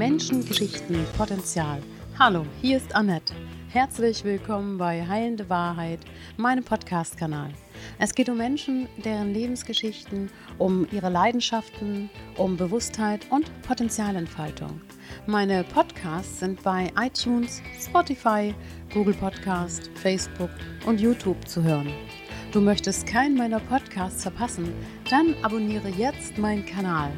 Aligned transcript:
Menschen, 0.00 0.42
Geschichten, 0.46 1.04
Potenzial. 1.18 1.82
Hallo, 2.18 2.46
hier 2.62 2.78
ist 2.78 2.94
Annette. 2.94 3.34
Herzlich 3.68 4.24
willkommen 4.24 4.78
bei 4.78 5.06
Heilende 5.06 5.50
Wahrheit, 5.50 6.00
meinem 6.38 6.64
Podcast-Kanal. 6.64 7.50
Es 7.98 8.14
geht 8.14 8.30
um 8.30 8.38
Menschen, 8.38 8.88
deren 9.04 9.34
Lebensgeschichten, 9.34 10.30
um 10.56 10.88
ihre 10.90 11.10
Leidenschaften, 11.10 12.08
um 12.38 12.56
Bewusstheit 12.56 13.26
und 13.28 13.50
Potenzialentfaltung. 13.60 14.80
Meine 15.26 15.64
Podcasts 15.64 16.40
sind 16.40 16.62
bei 16.62 16.90
iTunes, 16.98 17.60
Spotify, 17.78 18.54
Google 18.94 19.12
Podcast, 19.12 19.90
Facebook 19.96 20.50
und 20.86 20.98
YouTube 20.98 21.46
zu 21.46 21.62
hören. 21.62 21.92
Du 22.52 22.62
möchtest 22.62 23.06
keinen 23.06 23.36
meiner 23.36 23.60
Podcasts 23.60 24.22
verpassen? 24.22 24.72
Dann 25.10 25.34
abonniere 25.42 25.90
jetzt 25.90 26.38
meinen 26.38 26.64
Kanal. 26.64 27.12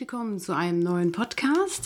Willkommen 0.00 0.38
zu 0.38 0.56
einem 0.56 0.80
neuen 0.80 1.12
Podcast. 1.12 1.29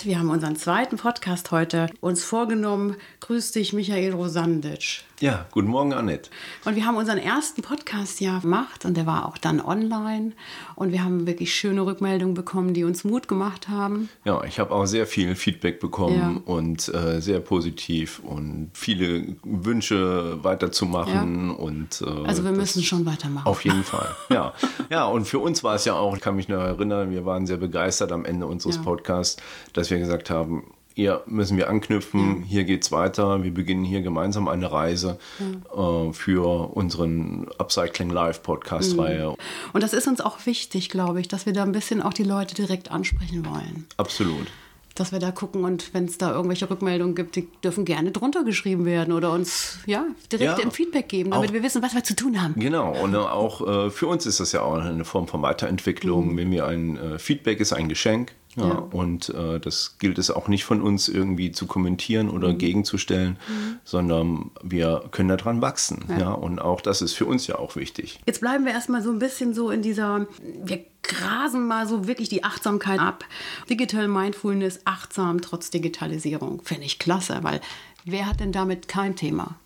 Wir 0.05 0.19
haben 0.19 0.29
unseren 0.29 0.55
zweiten 0.55 0.99
Podcast 0.99 1.51
heute 1.51 1.89
uns 2.01 2.23
vorgenommen. 2.23 2.97
Grüß 3.21 3.53
dich, 3.53 3.73
Michael 3.73 4.13
Rosandic. 4.13 5.05
Ja, 5.21 5.47
guten 5.53 5.69
Morgen, 5.69 5.95
Annette. 5.95 6.29
Und 6.65 6.75
wir 6.75 6.85
haben 6.85 6.97
unseren 6.97 7.19
ersten 7.19 7.63
Podcast 7.63 8.21
ja 8.21 8.41
gemacht 8.41 8.85
und 8.85 8.97
der 8.97 9.07
war 9.07 9.27
auch 9.27 9.39
dann 9.39 9.61
online. 9.61 10.33
Und 10.75 10.93
wir 10.93 11.05
haben 11.05 11.27
wirklich 11.27 11.55
schöne 11.55 11.87
Rückmeldungen 11.87 12.35
bekommen, 12.35 12.75
die 12.75 12.85
uns 12.85 13.05
Mut 13.05 13.29
gemacht 13.29 13.69
haben. 13.69 14.09
Ja, 14.25 14.43
ich 14.45 14.59
habe 14.59 14.75
auch 14.75 14.87
sehr 14.87 15.07
viel 15.07 15.37
Feedback 15.37 15.79
bekommen 15.79 16.43
ja. 16.47 16.53
und 16.53 16.93
äh, 16.93 17.21
sehr 17.21 17.41
positiv 17.41 18.19
und 18.19 18.71
viele 18.75 19.37
Wünsche 19.45 20.43
weiterzumachen. 20.43 21.51
Ja. 21.51 21.55
Und, 21.55 22.03
äh, 22.03 22.27
also 22.27 22.45
wir 22.45 22.53
müssen 22.53 22.83
schon 22.83 23.07
weitermachen. 23.07 23.47
Auf 23.47 23.65
jeden 23.65 23.85
Fall, 23.85 24.15
ja. 24.31 24.53
ja, 24.91 25.07
und 25.07 25.27
für 25.27 25.39
uns 25.39 25.63
war 25.63 25.77
es 25.77 25.85
ja 25.85 25.95
auch, 25.95 26.17
ich 26.17 26.23
kann 26.23 26.35
mich 26.35 26.49
noch 26.49 26.61
erinnern, 26.61 27.11
wir 27.11 27.25
waren 27.25 27.47
sehr 27.47 27.57
begeistert 27.59 28.11
am 28.11 28.25
Ende 28.25 28.47
unseres 28.47 28.77
ja. 28.77 28.83
Podcasts, 28.83 29.41
dass 29.73 29.91
wir 29.91 29.99
gesagt 29.99 30.31
haben, 30.31 30.65
hier 30.95 31.23
müssen 31.27 31.57
wir 31.57 31.69
anknüpfen, 31.69 32.43
ja. 32.43 32.65
hier 32.65 32.79
es 32.79 32.93
weiter, 32.93 33.43
wir 33.43 33.53
beginnen 33.53 33.85
hier 33.85 34.03
gemeinsam 34.03 34.47
eine 34.47 34.71
Reise 34.71 35.19
ja. 35.41 36.07
äh, 36.07 36.13
für 36.13 36.71
unseren 36.75 37.49
Upcycling 37.59 38.11
Live 38.11 38.43
Podcast-Reihe. 38.43 39.31
Mhm. 39.31 39.37
Und 39.73 39.83
das 39.83 39.93
ist 39.93 40.07
uns 40.07 40.21
auch 40.21 40.47
wichtig, 40.47 40.91
glaube 40.91 41.21
ich, 41.21 41.27
dass 41.27 41.47
wir 41.47 41.53
da 41.53 41.65
ein 41.65 41.73
bisschen 41.73 42.01
auch 42.01 42.15
die 42.15 42.23
Leute 42.23 42.55
direkt 42.55 42.93
ansprechen 42.93 43.45
wollen. 43.45 43.87
Absolut 43.97 44.47
dass 44.95 45.11
wir 45.11 45.19
da 45.19 45.33
gucken 45.33 45.65
und 45.65 45.93
wenn 45.93 46.05
es 46.05 46.19
da 46.19 46.33
irgendwelche 46.33 46.71
Rückmeldungen 46.71 47.15
gibt, 47.15 47.37
die 47.37 47.49
dürfen 47.63 47.85
gerne 47.85 48.13
drunter 48.13 48.45
geschrieben 48.45 48.85
werden 48.85 49.13
oder 49.13 49.33
uns 49.33 49.79
ja 49.87 50.07
direkt 50.31 50.59
ja, 50.59 50.65
ein 50.65 50.71
Feedback 50.71 51.09
geben, 51.09 51.31
damit 51.31 51.51
auch, 51.51 51.53
wir 51.53 51.63
wissen, 51.63 51.83
was 51.83 51.95
wir 51.95 52.05
zu 52.05 52.15
tun 52.15 52.41
haben. 52.41 52.55
Genau, 52.57 52.95
und 53.03 53.15
auch 53.17 53.87
äh, 53.87 53.91
für 53.91 54.07
uns 54.07 54.25
ist 54.27 54.41
das 54.41 54.53
ja 54.53 54.63
auch 54.63 54.75
eine 54.75 55.05
Form 55.05 55.27
von 55.27 55.43
Weiterentwicklung. 55.43 56.33
Mhm. 56.33 56.37
Wenn 56.37 56.51
wir 56.51 56.67
ein 56.67 56.97
äh, 56.97 57.19
Feedback 57.19 57.61
ist 57.61 57.73
ein 57.73 57.89
Geschenk, 57.89 58.33
ja, 58.57 58.69
ja. 58.69 58.75
Und 58.93 59.31
äh, 59.31 59.59
das 59.59 59.97
gilt 59.99 60.19
es 60.19 60.31
auch 60.31 60.49
nicht 60.49 60.65
von 60.65 60.81
uns 60.81 61.09
irgendwie 61.09 61.51
zu 61.53 61.67
kommentieren 61.67 62.31
oder 62.31 62.53
mhm. 62.53 62.59
gegenzustellen, 62.59 63.37
mhm. 63.49 63.79
sondern 63.85 64.51
wir 64.63 65.05
können 65.11 65.29
daran 65.29 65.61
wachsen. 65.61 66.05
Ja. 66.09 66.19
ja. 66.19 66.33
Und 66.33 66.61
auch 66.61 66.81
das 66.81 67.03
ist 67.03 67.15
für 67.15 67.27
uns 67.27 67.47
ja 67.47 67.59
auch 67.59 67.77
wichtig. 67.77 68.21
Jetzt 68.27 68.41
bleiben 68.41 68.65
wir 68.65 68.73
erstmal 68.73 69.03
so 69.03 69.11
ein 69.11 69.19
bisschen 69.19 69.55
so 69.55 69.71
in 69.71 69.83
dieser, 69.83 70.27
wir 70.65 70.85
grasen 71.05 71.67
mal 71.67 71.87
so 71.87 72.07
wirklich 72.07 72.29
die 72.29 72.45
Achtsamkeit 72.45 72.99
ab. 72.99 73.25
Digital 73.71 74.09
Mindfulness, 74.09 74.81
achtsam 74.85 75.41
trotz 75.41 75.71
Digitalisierung. 75.71 76.63
Finde 76.65 76.85
ich 76.85 76.99
klasse, 76.99 77.39
weil 77.43 77.61
wer 78.05 78.27
hat 78.27 78.41
denn 78.41 78.53
damit 78.53 78.89
kein 78.89 79.17
Thema? 79.17 79.57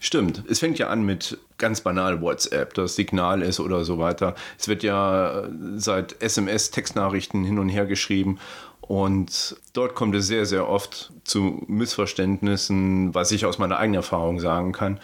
Stimmt. 0.00 0.42
Es 0.48 0.60
fängt 0.60 0.78
ja 0.78 0.88
an 0.88 1.04
mit 1.04 1.38
ganz 1.58 1.80
banal 1.80 2.20
WhatsApp, 2.20 2.74
das 2.74 2.96
Signal 2.96 3.42
ist 3.42 3.60
oder 3.60 3.84
so 3.84 3.98
weiter. 3.98 4.34
Es 4.58 4.68
wird 4.68 4.82
ja 4.82 5.40
äh, 5.40 5.48
seit 5.76 6.20
SMS 6.22 6.70
Textnachrichten 6.70 7.44
hin 7.44 7.58
und 7.58 7.68
her 7.68 7.86
geschrieben 7.86 8.38
und 8.80 9.56
dort 9.72 9.94
kommt 9.94 10.14
es 10.14 10.26
sehr, 10.28 10.46
sehr 10.46 10.68
oft 10.68 11.12
zu 11.24 11.64
Missverständnissen, 11.66 13.14
was 13.14 13.32
ich 13.32 13.44
aus 13.44 13.58
meiner 13.58 13.78
eigenen 13.78 13.96
Erfahrung 13.96 14.38
sagen 14.38 14.72
kann. 14.72 15.00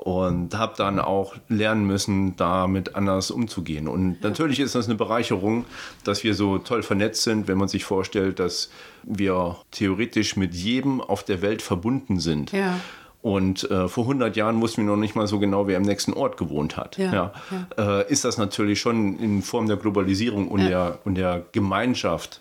Und 0.00 0.56
habe 0.56 0.72
dann 0.78 0.98
auch 0.98 1.34
lernen 1.48 1.86
müssen, 1.86 2.34
damit 2.36 2.94
anders 2.94 3.30
umzugehen. 3.30 3.86
Und 3.86 4.22
natürlich 4.22 4.58
ist 4.58 4.74
das 4.74 4.86
eine 4.86 4.94
Bereicherung, 4.94 5.66
dass 6.04 6.24
wir 6.24 6.34
so 6.34 6.56
toll 6.56 6.82
vernetzt 6.82 7.22
sind, 7.22 7.48
wenn 7.48 7.58
man 7.58 7.68
sich 7.68 7.84
vorstellt, 7.84 8.38
dass 8.38 8.70
wir 9.02 9.56
theoretisch 9.72 10.36
mit 10.36 10.54
jedem 10.54 11.02
auf 11.02 11.22
der 11.22 11.42
Welt 11.42 11.60
verbunden 11.60 12.18
sind. 12.18 12.52
Ja. 12.52 12.80
Und 13.20 13.70
äh, 13.70 13.88
vor 13.88 14.04
100 14.04 14.34
Jahren 14.36 14.62
wussten 14.62 14.82
wir 14.82 14.90
noch 14.90 14.96
nicht 14.96 15.14
mal 15.14 15.26
so 15.26 15.38
genau, 15.38 15.66
wer 15.66 15.76
im 15.76 15.82
nächsten 15.82 16.14
Ort 16.14 16.38
gewohnt 16.38 16.78
hat. 16.78 16.96
Ja, 16.96 17.12
ja. 17.12 17.32
ja. 17.76 18.00
Äh, 18.00 18.10
ist 18.10 18.24
das 18.24 18.38
natürlich 18.38 18.80
schon 18.80 19.18
in 19.18 19.42
Form 19.42 19.66
der 19.66 19.76
Globalisierung 19.76 20.48
und, 20.48 20.60
der, 20.60 21.00
und 21.04 21.16
der 21.16 21.44
Gemeinschaft 21.52 22.40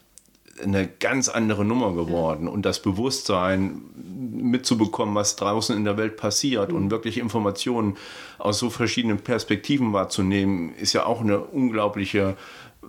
eine 0.64 0.88
ganz 0.88 1.30
andere 1.30 1.66
Nummer 1.66 1.94
geworden. 1.94 2.47
Und 2.47 2.66
das 2.66 2.81
Bewusstsein 2.81 3.81
mitzubekommen, 4.31 5.16
was 5.16 5.36
draußen 5.36 5.75
in 5.75 5.86
der 5.86 5.97
Welt 5.97 6.18
passiert 6.18 6.72
mhm. 6.72 6.78
und 6.78 6.92
wirklich 6.92 7.18
Informationen 7.18 7.97
aus 8.38 8.59
so 8.59 8.70
verschiedenen 8.70 9.20
Perspektiven 9.20 9.94
wahrzunehmen, 9.94 10.74
ist 10.75 10.94
ja 10.94 11.06
auch 11.06 11.22
eine 11.22 11.40
unglaubliche 11.40 12.36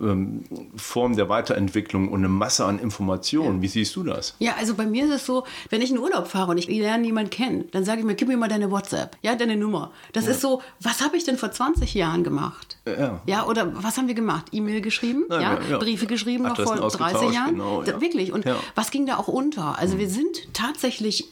ähm, 0.01 0.43
Form 0.75 1.15
der 1.15 1.29
Weiterentwicklung 1.29 2.09
und 2.09 2.19
eine 2.19 2.29
Masse 2.29 2.65
an 2.65 2.79
Informationen. 2.79 3.57
Ja. 3.57 3.61
Wie 3.61 3.67
siehst 3.67 3.95
du 3.95 4.03
das? 4.03 4.35
Ja, 4.39 4.55
also 4.57 4.75
bei 4.75 4.85
mir 4.85 5.05
ist 5.05 5.11
es 5.11 5.25
so, 5.25 5.45
wenn 5.69 5.81
ich 5.81 5.91
in 5.91 5.97
Urlaub 5.97 6.27
fahre 6.27 6.51
und 6.51 6.57
ich 6.57 6.67
lerne 6.67 7.03
niemanden 7.03 7.29
kennen, 7.29 7.65
dann 7.71 7.85
sage 7.85 7.99
ich 7.99 8.05
mir, 8.05 8.15
gib 8.15 8.27
mir 8.27 8.37
mal 8.37 8.49
deine 8.49 8.71
WhatsApp, 8.71 9.17
ja, 9.21 9.35
deine 9.35 9.55
Nummer. 9.55 9.91
Das 10.13 10.25
ja. 10.25 10.31
ist 10.31 10.41
so, 10.41 10.61
was 10.79 11.01
habe 11.01 11.17
ich 11.17 11.23
denn 11.23 11.37
vor 11.37 11.51
20 11.51 11.93
Jahren 11.93 12.23
gemacht? 12.23 12.77
Ja. 12.85 13.21
ja, 13.25 13.45
oder 13.45 13.71
was 13.83 13.97
haben 13.97 14.07
wir 14.07 14.15
gemacht? 14.15 14.47
E-Mail 14.51 14.81
geschrieben, 14.81 15.25
Nein, 15.29 15.57
ja, 15.69 15.77
Briefe 15.77 16.07
geschrieben 16.07 16.43
noch 16.43 16.59
vor 16.59 16.75
30 16.75 17.31
Jahren. 17.31 17.51
Genau, 17.51 17.85
Wirklich. 17.85 18.31
Und 18.31 18.45
was 18.75 18.91
ging 18.91 19.05
da 19.05 19.17
auch 19.17 19.27
unter? 19.27 19.77
Also 19.77 19.95
mhm. 19.95 19.99
wir 19.99 20.09
sind 20.09 20.53
tatsächlich 20.53 21.27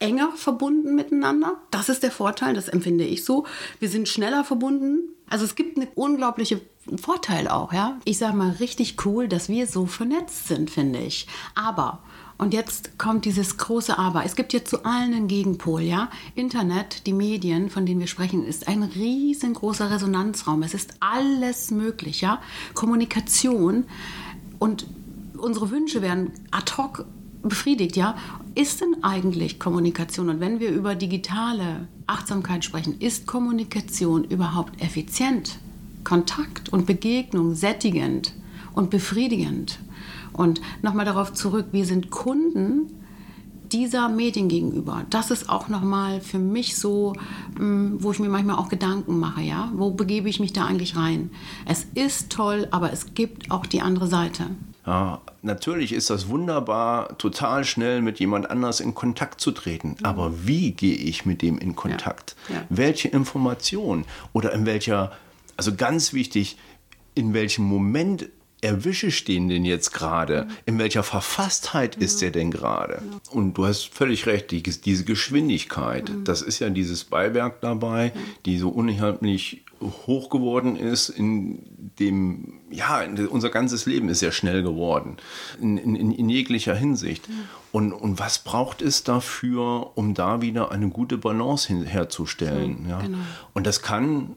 enger 0.00 0.32
verbunden 0.36 0.94
miteinander. 0.94 1.56
Das 1.70 1.88
ist 1.88 2.02
der 2.02 2.10
Vorteil, 2.10 2.54
das 2.54 2.68
empfinde 2.68 3.04
ich 3.04 3.24
so. 3.24 3.46
Wir 3.80 3.88
sind 3.88 4.08
schneller 4.08 4.44
verbunden. 4.44 5.00
Also 5.30 5.44
es 5.44 5.54
gibt 5.54 5.76
eine 5.76 5.88
unglaubliche 5.94 6.60
Vorteil 7.00 7.48
auch, 7.48 7.72
ja. 7.72 7.98
Ich 8.04 8.18
sage 8.18 8.36
mal 8.36 8.50
richtig 8.60 9.04
cool, 9.04 9.28
dass 9.28 9.48
wir 9.48 9.66
so 9.66 9.86
vernetzt 9.86 10.48
sind, 10.48 10.70
finde 10.70 11.00
ich. 11.00 11.26
Aber 11.54 12.00
und 12.38 12.54
jetzt 12.54 12.98
kommt 12.98 13.24
dieses 13.24 13.56
große 13.56 13.98
Aber. 13.98 14.24
Es 14.24 14.36
gibt 14.36 14.52
jetzt 14.52 14.70
zu 14.70 14.84
allen 14.84 15.12
einen 15.12 15.26
Gegenpol, 15.26 15.82
ja. 15.82 16.08
Internet, 16.36 17.06
die 17.06 17.12
Medien, 17.12 17.68
von 17.68 17.84
denen 17.84 17.98
wir 17.98 18.06
sprechen, 18.06 18.44
ist 18.44 18.68
ein 18.68 18.84
riesengroßer 18.84 19.90
Resonanzraum. 19.90 20.62
Es 20.62 20.72
ist 20.72 20.94
alles 21.00 21.72
möglich, 21.72 22.20
ja. 22.20 22.40
Kommunikation 22.74 23.86
und 24.60 24.86
unsere 25.36 25.70
Wünsche 25.70 26.00
werden 26.00 26.32
ad 26.52 26.72
hoc 26.76 27.04
befriedigt, 27.42 27.96
ja. 27.96 28.16
Ist 28.54 28.80
denn 28.80 29.02
eigentlich 29.02 29.58
Kommunikation? 29.58 30.28
Und 30.28 30.40
wenn 30.40 30.60
wir 30.60 30.70
über 30.70 30.94
digitale 30.94 31.88
Achtsamkeit 32.06 32.64
sprechen, 32.64 32.96
ist 33.00 33.26
Kommunikation 33.26 34.24
überhaupt 34.24 34.82
effizient? 34.82 35.58
Kontakt 36.04 36.70
und 36.70 36.86
Begegnung 36.86 37.54
sättigend 37.54 38.32
und 38.74 38.90
befriedigend? 38.90 39.78
Und 40.32 40.60
nochmal 40.82 41.04
darauf 41.04 41.32
zurück, 41.32 41.66
wir 41.72 41.84
sind 41.84 42.10
Kunden 42.10 42.90
dieser 43.72 44.08
Medien 44.08 44.48
gegenüber. 44.48 45.04
Das 45.10 45.30
ist 45.30 45.48
auch 45.48 45.68
nochmal 45.68 46.20
für 46.20 46.38
mich 46.38 46.76
so, 46.76 47.14
mm, 47.58 47.96
wo 47.98 48.12
ich 48.12 48.18
mir 48.18 48.28
manchmal 48.28 48.56
auch 48.56 48.68
Gedanken 48.68 49.18
mache, 49.18 49.42
ja. 49.42 49.70
Wo 49.74 49.90
begebe 49.90 50.28
ich 50.28 50.40
mich 50.40 50.52
da 50.52 50.64
eigentlich 50.64 50.96
rein? 50.96 51.30
Es 51.66 51.86
ist 51.94 52.30
toll, 52.30 52.68
aber 52.70 52.92
es 52.92 53.14
gibt 53.14 53.50
auch 53.50 53.66
die 53.66 53.82
andere 53.82 54.06
Seite. 54.06 54.46
Ja, 54.88 55.20
natürlich 55.42 55.92
ist 55.92 56.08
das 56.08 56.28
wunderbar, 56.28 57.18
total 57.18 57.66
schnell 57.66 58.00
mit 58.00 58.20
jemand 58.20 58.50
anders 58.50 58.80
in 58.80 58.94
Kontakt 58.94 59.38
zu 59.38 59.50
treten. 59.50 59.96
Mhm. 59.98 60.04
Aber 60.04 60.46
wie 60.46 60.72
gehe 60.72 60.94
ich 60.94 61.26
mit 61.26 61.42
dem 61.42 61.58
in 61.58 61.76
Kontakt? 61.76 62.36
Ja, 62.48 62.54
ja. 62.54 62.64
Welche 62.70 63.08
Information 63.08 64.06
oder 64.32 64.54
in 64.54 64.64
welcher, 64.64 65.12
also 65.58 65.74
ganz 65.74 66.14
wichtig, 66.14 66.56
in 67.14 67.34
welchem 67.34 67.64
Moment 67.64 68.30
erwische 68.62 69.08
ich 69.08 69.24
den 69.24 69.50
denn 69.50 69.66
jetzt 69.66 69.92
gerade? 69.92 70.44
Mhm. 70.44 70.56
In 70.64 70.78
welcher 70.78 71.02
Verfasstheit 71.02 71.96
ist 71.96 72.16
mhm. 72.16 72.20
der 72.20 72.30
denn 72.30 72.50
gerade? 72.50 73.02
Und 73.30 73.58
du 73.58 73.66
hast 73.66 73.94
völlig 73.94 74.24
recht, 74.24 74.50
die, 74.50 74.62
diese 74.62 75.04
Geschwindigkeit, 75.04 76.08
mhm. 76.08 76.24
das 76.24 76.40
ist 76.40 76.60
ja 76.60 76.70
dieses 76.70 77.04
Beiwerk 77.04 77.60
dabei, 77.60 78.12
die 78.46 78.56
so 78.56 78.70
unheimlich 78.70 79.64
hoch 79.80 80.30
geworden 80.30 80.76
ist, 80.76 81.08
in 81.08 81.90
dem, 81.98 82.60
ja, 82.70 83.04
unser 83.30 83.50
ganzes 83.50 83.86
Leben 83.86 84.08
ist 84.08 84.20
sehr 84.20 84.32
schnell 84.32 84.62
geworden, 84.62 85.16
in, 85.60 85.78
in, 85.78 86.12
in 86.12 86.28
jeglicher 86.28 86.74
Hinsicht. 86.74 87.28
Mhm. 87.28 87.34
Und, 87.72 87.92
und 87.92 88.18
was 88.18 88.38
braucht 88.40 88.82
es 88.82 89.04
dafür, 89.04 89.92
um 89.94 90.14
da 90.14 90.40
wieder 90.40 90.70
eine 90.72 90.88
gute 90.88 91.18
Balance 91.18 91.68
hin, 91.68 91.84
herzustellen? 91.84 92.84
So, 92.84 92.90
ja? 92.90 93.00
Genau. 93.00 93.18
Und 93.54 93.66
das 93.66 93.82
kann 93.82 94.36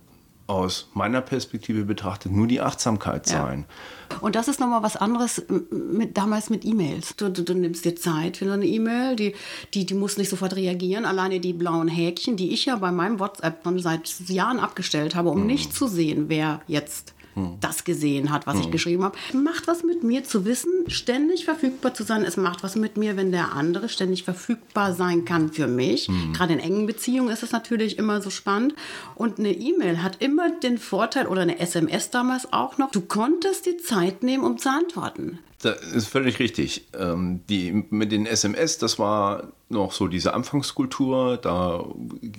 aus 0.51 0.89
meiner 0.94 1.21
Perspektive 1.21 1.86
betrachtet 1.86 2.33
nur 2.33 2.45
die 2.45 2.59
Achtsamkeit 2.59 3.25
sein. 3.25 3.65
Ja. 4.09 4.18
Und 4.19 4.36
das 4.36 4.50
ist 4.50 4.59
nochmal 4.59 4.83
was 4.83 4.98
anderes 4.98 5.42
mit, 5.71 6.18
damals 6.18 6.50
mit 6.50 6.65
E-Mails. 6.65 7.15
Du, 7.15 7.30
du, 7.30 7.44
du, 7.44 7.53
nimmst 7.53 7.86
dir 7.86 7.95
Zeit 7.95 8.38
für 8.38 8.51
eine 8.51 8.65
E-Mail, 8.65 9.15
die, 9.15 9.33
die, 9.74 9.86
die 9.86 9.94
muss 9.94 10.18
nicht 10.18 10.30
sofort 10.30 10.56
reagieren. 10.57 11.06
Alleine 11.06 11.39
die 11.39 11.53
blauen 11.53 11.88
Häkchen, 11.88 12.36
die 12.36 12.51
ich 12.51 12.65
ja 12.65 12.75
bei 12.75 12.92
meinem 12.92 13.19
WhatsApp 13.19 13.63
schon 13.63 13.80
seit 13.80 14.13
Jahren 14.27 14.59
abgestellt 14.59 15.15
habe, 15.15 15.30
um 15.30 15.39
mhm. 15.39 15.48
nicht 15.48 15.74
zu 15.74 15.88
sehen, 15.88 16.25
wer 16.27 16.62
jetzt 16.68 17.13
das 17.60 17.83
gesehen 17.83 18.31
hat, 18.31 18.48
was 18.48 18.56
hm. 18.56 18.62
ich 18.62 18.72
geschrieben 18.72 19.04
habe. 19.04 19.18
Macht 19.33 19.68
was 19.68 19.83
mit 19.83 20.04
mir 20.04 20.24
zu 20.24 20.45
wissen, 20.45 20.72
ständig 20.88 21.45
verfügbar 21.45 21.94
zu 21.94 22.04
sein. 22.04 22.24
Es 22.24 22.38
macht 22.38 22.63
was 22.63 22.75
mit 22.75 22.98
mir, 22.98 23.18
wenn 23.18 23.31
der 23.31 23.54
andere 23.54 23.89
ständig 23.89 24.24
verfügbar 24.24 24.94
sein 24.94 25.25
kann 25.25 25.51
für 25.51 25.68
mich. 25.68 26.07
Hm. 26.07 26.33
Gerade 26.33 26.54
in 26.54 26.60
engen 26.60 26.88
Beziehungen 26.88 27.30
ist 27.30 27.44
es 27.44 27.51
natürlich 27.51 27.98
immer 27.98 28.22
so 28.22 28.30
spannend. 28.30 28.75
Und 29.16 29.39
eine 29.39 29.51
E-Mail 29.51 30.04
hat 30.04 30.22
immer 30.22 30.50
den 30.50 30.78
Vorteil, 30.78 31.28
oder 31.28 31.42
eine 31.42 31.60
SMS 31.60 32.10
damals 32.10 32.51
auch 32.51 32.78
noch, 32.78 32.92
du 32.92 33.01
konntest 33.01 33.66
die 33.66 33.78
Zeit 33.78 34.24
nehmen, 34.24 34.44
um 34.44 34.57
zu 34.57 34.69
antworten. 34.69 35.39
Das 35.62 35.80
ist 35.94 36.07
völlig 36.07 36.39
richtig. 36.39 36.88
Ähm, 36.98 37.42
die, 37.48 37.86
mit 37.89 38.12
den 38.12 38.25
SMS, 38.25 38.80
das 38.80 38.98
war 38.98 39.51
noch 39.69 39.92
so 39.92 40.07
diese 40.07 40.33
Anfangskultur, 40.33 41.38
da 41.38 41.86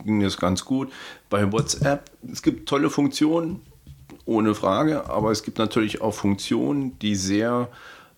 ging 0.04 0.22
es 0.22 0.36
ganz 0.38 0.64
gut. 0.64 0.92
Bei 1.30 1.50
WhatsApp, 1.50 2.10
es 2.30 2.42
gibt 2.42 2.68
tolle 2.68 2.90
Funktionen, 2.90 3.60
ohne 4.24 4.54
Frage, 4.54 5.08
aber 5.10 5.30
es 5.30 5.42
gibt 5.42 5.58
natürlich 5.58 6.00
auch 6.00 6.14
Funktionen, 6.14 6.98
die 7.00 7.14
sehr 7.16 7.68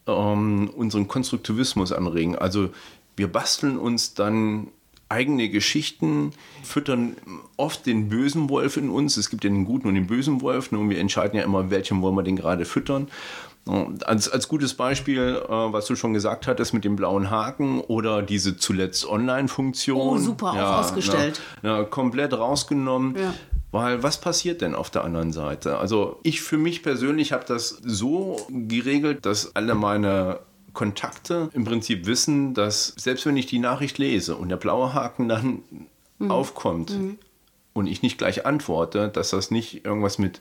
ähm, 0.07 0.71
unseren 0.75 1.09
Konstruktivismus 1.09 1.93
anregen. 1.93 2.37
Also 2.37 2.71
wir 3.17 3.31
basteln 3.31 3.79
uns 3.79 4.15
dann 4.15 4.69
eigene 5.09 5.49
Geschichten, 5.49 6.33
füttern 6.63 7.17
oft 7.57 7.87
den 7.87 8.09
bösen 8.09 8.49
Wolf 8.49 8.77
in 8.77 8.91
uns. 8.91 9.17
Es 9.17 9.31
gibt 9.31 9.45
ja 9.45 9.51
den 9.51 9.65
guten 9.65 9.87
und 9.89 9.95
den 9.95 10.07
bösen 10.07 10.41
Wolf 10.41 10.73
ne, 10.73 10.79
und 10.79 10.91
wir 10.91 10.99
entscheiden 10.99 11.39
ja 11.39 11.45
immer, 11.45 11.71
welchem 11.71 12.03
wollen 12.03 12.17
wir 12.17 12.23
den 12.23 12.37
gerade 12.37 12.65
füttern. 12.65 13.09
Als, 14.05 14.29
als 14.29 14.49
gutes 14.49 14.75
Beispiel, 14.75 15.41
äh, 15.43 15.49
was 15.49 15.87
du 15.87 15.97
schon 15.97 16.13
gesagt 16.13 16.47
hattest 16.47 16.75
mit 16.75 16.85
dem 16.85 16.97
blauen 16.97 17.31
Haken 17.31 17.81
oder 17.81 18.21
diese 18.21 18.59
zuletzt 18.59 19.09
Online-Funktion. 19.09 19.99
Oh, 19.99 20.19
super, 20.19 20.53
ja, 20.55 20.75
auch 20.75 20.81
ausgestellt. 20.81 21.41
Na, 21.63 21.79
na, 21.79 21.85
komplett 21.85 22.35
rausgenommen. 22.35 23.17
Ja. 23.17 23.33
Weil 23.75 24.05
was 24.05 24.21
passiert 24.21 24.61
denn 24.61 24.77
auf 24.77 24.89
der 24.89 25.03
anderen 25.03 25.33
Seite? 25.33 25.79
Also 25.79 26.21
ich 26.23 26.43
für 26.43 26.59
mich 26.59 26.85
persönlich 26.85 27.33
habe 27.33 27.45
das 27.45 27.71
so 27.85 28.47
geregelt, 28.49 29.27
dass 29.27 29.57
alle 29.57 29.75
meine 29.75 30.39
Kontakte 30.75 31.51
im 31.55 31.65
Prinzip 31.65 32.07
wissen, 32.07 32.55
dass 32.55 32.95
selbst 32.97 33.27
wenn 33.27 33.37
ich 33.37 33.47
die 33.47 33.59
Nachricht 33.59 33.99
lese 33.99 34.37
und 34.37 34.49
der 34.49 34.59
blaue 34.59 34.95
Haken 34.95 35.29
dann 35.29 35.63
mhm. 36.21 36.31
aufkommt 36.31 36.91
mhm. 36.91 37.19
und 37.73 37.89
ich 37.89 38.01
nicht 38.01 38.17
gleich 38.17 38.47
antworte, 38.47 39.09
dass 39.09 39.31
das 39.31 39.51
nicht 39.51 39.85
irgendwas 39.85 40.19
mit 40.19 40.41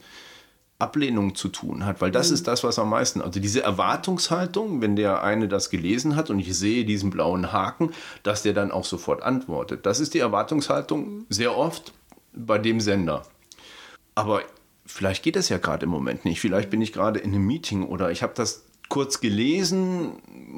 Ablehnung 0.78 1.34
zu 1.34 1.48
tun 1.48 1.84
hat, 1.84 2.00
weil 2.00 2.12
das 2.12 2.28
mhm. 2.28 2.34
ist 2.34 2.46
das, 2.46 2.62
was 2.62 2.78
am 2.78 2.90
meisten, 2.90 3.20
also 3.20 3.40
diese 3.40 3.64
Erwartungshaltung, 3.64 4.80
wenn 4.80 4.94
der 4.94 5.24
eine 5.24 5.48
das 5.48 5.70
gelesen 5.70 6.14
hat 6.14 6.30
und 6.30 6.38
ich 6.38 6.56
sehe 6.56 6.84
diesen 6.84 7.10
blauen 7.10 7.50
Haken, 7.50 7.90
dass 8.22 8.42
der 8.42 8.52
dann 8.52 8.70
auch 8.70 8.84
sofort 8.84 9.24
antwortet. 9.24 9.86
Das 9.86 9.98
ist 9.98 10.14
die 10.14 10.20
Erwartungshaltung 10.20 11.00
mhm. 11.00 11.26
sehr 11.30 11.56
oft 11.56 11.92
bei 12.34 12.58
dem 12.58 12.80
Sender. 12.80 13.22
Aber 14.14 14.42
vielleicht 14.86 15.22
geht 15.22 15.36
es 15.36 15.48
ja 15.48 15.58
gerade 15.58 15.84
im 15.84 15.90
Moment 15.90 16.24
nicht. 16.24 16.40
Vielleicht 16.40 16.70
bin 16.70 16.82
ich 16.82 16.92
gerade 16.92 17.20
in 17.20 17.34
einem 17.34 17.46
Meeting 17.46 17.84
oder 17.84 18.10
ich 18.10 18.22
habe 18.22 18.34
das 18.34 18.64
kurz 18.88 19.20
gelesen, 19.20 20.12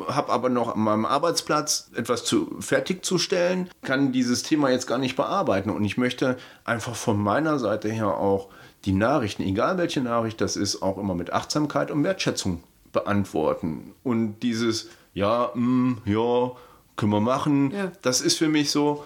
habe 0.09 0.33
aber 0.33 0.49
noch 0.49 0.75
an 0.75 0.81
meinem 0.81 1.07
Arbeitsplatz 1.07 1.91
etwas 1.95 2.25
zu, 2.25 2.57
fertigzustellen, 2.61 3.71
kann 3.83 4.13
dieses 4.13 4.43
Thema 4.43 4.71
jetzt 4.71 4.87
gar 4.87 4.99
nicht 4.99 5.17
bearbeiten. 5.17 5.71
Und 5.71 5.85
ich 5.85 5.97
möchte 5.97 6.37
einfach 6.65 6.97
von 6.97 7.19
meiner 7.19 7.59
Seite 7.59 7.89
her 7.89 8.09
auch 8.19 8.49
die 8.85 8.93
Nachrichten, 8.93 9.43
egal 9.43 9.79
welche 9.79 10.01
Nachricht 10.01 10.41
das 10.41 10.57
ist, 10.57 10.83
auch 10.83 10.99
immer 10.99 11.15
mit 11.15 11.33
Achtsamkeit 11.33 11.91
und 11.91 12.05
Wertschätzung 12.05 12.63
beantworten. 12.93 13.95
Und 14.03 14.41
dieses, 14.41 14.91
ja, 15.15 15.51
mh, 15.55 15.61
mm, 15.61 16.03
ja, 16.05 16.53
können 16.97 17.13
wir 17.13 17.21
machen, 17.21 17.71
ja. 17.73 17.93
das 18.03 18.21
ist 18.21 18.39
für 18.39 18.49
mich 18.49 18.71
so, 18.71 19.05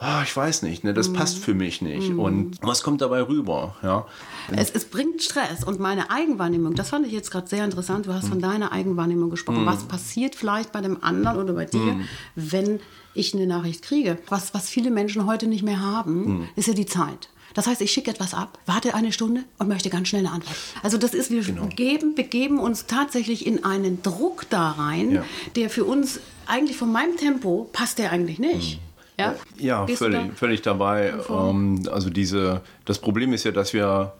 oh, 0.00 0.22
ich 0.22 0.36
weiß 0.36 0.62
nicht, 0.62 0.84
ne, 0.84 0.92
das 0.92 1.08
mm. 1.08 1.12
passt 1.14 1.38
für 1.38 1.54
mich 1.54 1.82
nicht. 1.82 2.10
Mm. 2.10 2.18
Und 2.18 2.56
was 2.62 2.82
kommt 2.82 3.00
dabei 3.00 3.22
rüber? 3.22 3.76
Ja? 3.82 4.06
Es, 4.54 4.70
es, 4.70 4.84
bringt 4.84 5.22
Stress 5.22 5.64
und 5.64 5.80
meine 5.80 6.10
Eigenwahrnehmung, 6.10 6.74
das 6.74 6.90
fand 6.90 7.06
ich 7.06 7.12
jetzt 7.12 7.30
gerade 7.30 7.46
sehr 7.46 7.64
interessant. 7.64 8.06
Du 8.06 8.12
hast 8.12 8.26
mm. 8.26 8.28
von 8.28 8.40
deiner 8.40 8.72
Eigenwahrnehmung 8.72 9.30
gesprochen. 9.30 9.64
Mm. 9.64 9.66
Was 9.66 9.84
passiert 9.84 10.34
vielleicht 10.34 10.72
bei 10.72 10.80
dem 10.80 11.02
anderen 11.02 11.38
oder 11.38 11.54
bei 11.54 11.64
dir, 11.64 12.00
wenn 12.34 12.80
ich 13.14 13.34
eine 13.34 13.46
Nachricht 13.46 13.82
kriege? 13.82 14.18
Was, 14.28 14.52
was 14.54 14.68
viele 14.68 14.90
Menschen 14.90 15.26
heute 15.26 15.46
nicht 15.46 15.62
mehr 15.62 15.80
haben, 15.80 16.48
ist 16.56 16.68
ja 16.68 16.74
die 16.74 16.86
Zeit. 16.86 17.30
Das 17.54 17.66
heißt, 17.66 17.80
ich 17.80 17.90
schicke 17.90 18.10
etwas 18.10 18.34
ab, 18.34 18.58
warte 18.66 18.94
eine 18.94 19.12
Stunde 19.12 19.44
und 19.58 19.68
möchte 19.68 19.88
ganz 19.88 20.08
schnell 20.08 20.26
eine 20.26 20.34
Antwort. 20.34 20.56
Also 20.82 20.98
das 20.98 21.14
ist, 21.14 21.30
wir 21.30 21.42
genau. 21.42 21.68
geben, 21.68 22.14
begeben 22.14 22.58
uns 22.58 22.84
tatsächlich 22.84 23.46
in 23.46 23.64
einen 23.64 24.02
Druck 24.02 24.44
da 24.50 24.72
rein, 24.72 25.12
ja. 25.12 25.24
der 25.54 25.70
für 25.70 25.84
uns 25.84 26.20
eigentlich 26.44 26.76
von 26.76 26.92
meinem 26.92 27.16
Tempo 27.16 27.70
passt 27.72 27.98
der 27.98 28.12
eigentlich 28.12 28.38
nicht. 28.38 28.78
Ja, 29.18 29.34
ja 29.58 29.86
völlig, 29.86 30.32
völlig 30.34 30.62
dabei. 30.62 31.14
Ähm, 31.28 31.82
also 31.90 32.10
diese, 32.10 32.62
das 32.84 32.98
Problem 32.98 33.32
ist 33.32 33.44
ja, 33.44 33.52
dass 33.52 33.72
wir 33.72 34.12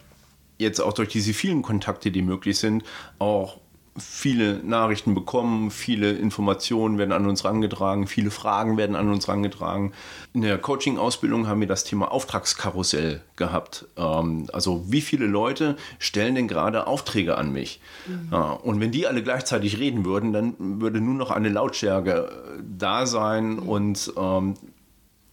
jetzt 0.58 0.80
auch 0.80 0.92
durch 0.92 1.08
diese 1.08 1.34
vielen 1.34 1.62
Kontakte, 1.62 2.10
die 2.10 2.22
möglich 2.22 2.58
sind, 2.58 2.82
auch 3.18 3.58
viele 3.98 4.60
Nachrichten 4.62 5.14
bekommen, 5.14 5.70
viele 5.70 6.12
Informationen 6.12 6.98
werden 6.98 7.12
an 7.12 7.26
uns 7.26 7.44
herangetragen, 7.44 8.06
viele 8.06 8.30
Fragen 8.30 8.76
werden 8.76 8.94
an 8.94 9.08
uns 9.08 9.26
herangetragen. 9.26 9.92
In 10.34 10.42
der 10.42 10.58
Coaching-Ausbildung 10.58 11.46
haben 11.46 11.60
wir 11.60 11.66
das 11.66 11.84
Thema 11.84 12.10
Auftragskarussell 12.12 13.22
gehabt. 13.36 13.86
Ähm, 13.96 14.48
also 14.52 14.84
wie 14.88 15.00
viele 15.00 15.26
Leute 15.26 15.76
stellen 15.98 16.34
denn 16.34 16.48
gerade 16.48 16.86
Aufträge 16.86 17.38
an 17.38 17.52
mich? 17.52 17.80
Mhm. 18.06 18.34
Und 18.62 18.80
wenn 18.80 18.92
die 18.92 19.06
alle 19.06 19.22
gleichzeitig 19.22 19.78
reden 19.78 20.04
würden, 20.04 20.32
dann 20.32 20.54
würde 20.58 21.00
nur 21.00 21.14
noch 21.14 21.30
eine 21.30 21.48
Lautstärke 21.48 22.60
da 22.78 23.06
sein 23.06 23.54
mhm. 23.54 23.68
und 23.68 24.12
ähm, 24.18 24.54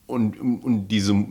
und, 0.08 0.40
und 0.40 0.88
diese 0.88 1.26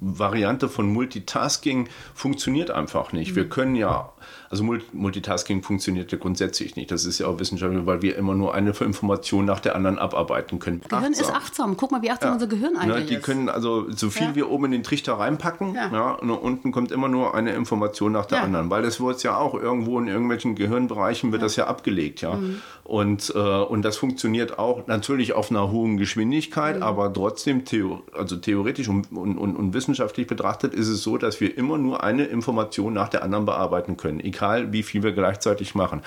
Variante 0.00 0.68
von 0.68 0.92
Multitasking 0.92 1.88
funktioniert 2.14 2.70
einfach 2.70 3.12
nicht. 3.12 3.34
Wir 3.34 3.44
mhm. 3.44 3.50
können 3.50 3.76
ja 3.76 4.12
also 4.50 4.64
Multitasking 4.92 5.62
funktioniert 5.62 6.12
ja 6.12 6.18
grundsätzlich 6.18 6.76
nicht. 6.76 6.90
Das 6.90 7.04
ist 7.04 7.18
ja 7.18 7.26
auch 7.26 7.38
wissenschaftlich, 7.38 7.86
weil 7.86 8.02
wir 8.02 8.16
immer 8.16 8.34
nur 8.34 8.54
eine 8.54 8.70
Information 8.70 9.44
nach 9.44 9.60
der 9.60 9.74
anderen 9.74 9.98
abarbeiten 9.98 10.58
können. 10.58 10.80
Gehirn 10.88 11.12
achtsam. 11.12 11.24
ist 11.24 11.34
achtsam. 11.34 11.76
Guck 11.76 11.92
mal, 11.92 12.02
wie 12.02 12.10
achtsam 12.10 12.30
ja. 12.30 12.34
unser 12.34 12.46
Gehirn 12.46 12.76
eigentlich 12.76 13.04
ne, 13.04 13.06
die 13.06 13.14
ist. 13.14 13.22
können 13.24 13.48
also 13.48 13.90
so 13.90 14.10
viel 14.10 14.28
ja. 14.28 14.34
wir 14.34 14.50
oben 14.50 14.66
in 14.66 14.70
den 14.72 14.82
Trichter 14.82 15.14
reinpacken, 15.14 15.74
ja. 15.74 15.90
ja. 15.92 16.10
und 16.12 16.30
unten 16.30 16.72
kommt 16.72 16.92
immer 16.92 17.08
nur 17.08 17.34
eine 17.34 17.52
Information 17.52 18.12
nach 18.12 18.26
der 18.26 18.42
anderen, 18.42 18.70
weil 18.70 18.82
das 18.82 19.00
wird 19.00 19.22
ja 19.22 19.36
auch 19.36 19.54
irgendwo 19.54 19.98
in 19.98 20.08
irgendwelchen 20.08 20.54
Gehirnbereichen 20.54 21.32
wird 21.32 21.42
das 21.42 21.56
ja 21.56 21.66
abgelegt, 21.66 22.22
ja. 22.22 22.34
Mhm. 22.34 22.60
Und, 22.84 23.32
äh, 23.34 23.38
und 23.38 23.82
das 23.82 23.96
funktioniert 23.96 24.60
auch 24.60 24.86
natürlich 24.86 25.32
auf 25.32 25.50
einer 25.50 25.72
hohen 25.72 25.96
Geschwindigkeit, 25.96 26.76
mhm. 26.76 26.82
aber 26.84 27.12
trotzdem 27.12 27.64
theo 27.64 28.02
also 28.16 28.36
theoretisch 28.36 28.88
und, 28.88 29.10
und, 29.10 29.36
und, 29.38 29.74
wissenschaftlich 29.74 30.28
betrachtet 30.28 30.72
ist 30.72 30.86
es 30.86 31.02
so, 31.02 31.18
dass 31.18 31.40
wir 31.40 31.58
immer 31.58 31.78
nur 31.78 32.04
eine 32.04 32.24
Information 32.24 32.92
nach 32.92 33.08
der 33.08 33.24
anderen 33.24 33.44
bearbeiten 33.44 33.96
können 33.96 34.20
egal 34.36 34.72
wie 34.72 34.82
viel 34.82 35.02
wir 35.02 35.12
gleichzeitig 35.12 35.74
machen. 35.74 36.02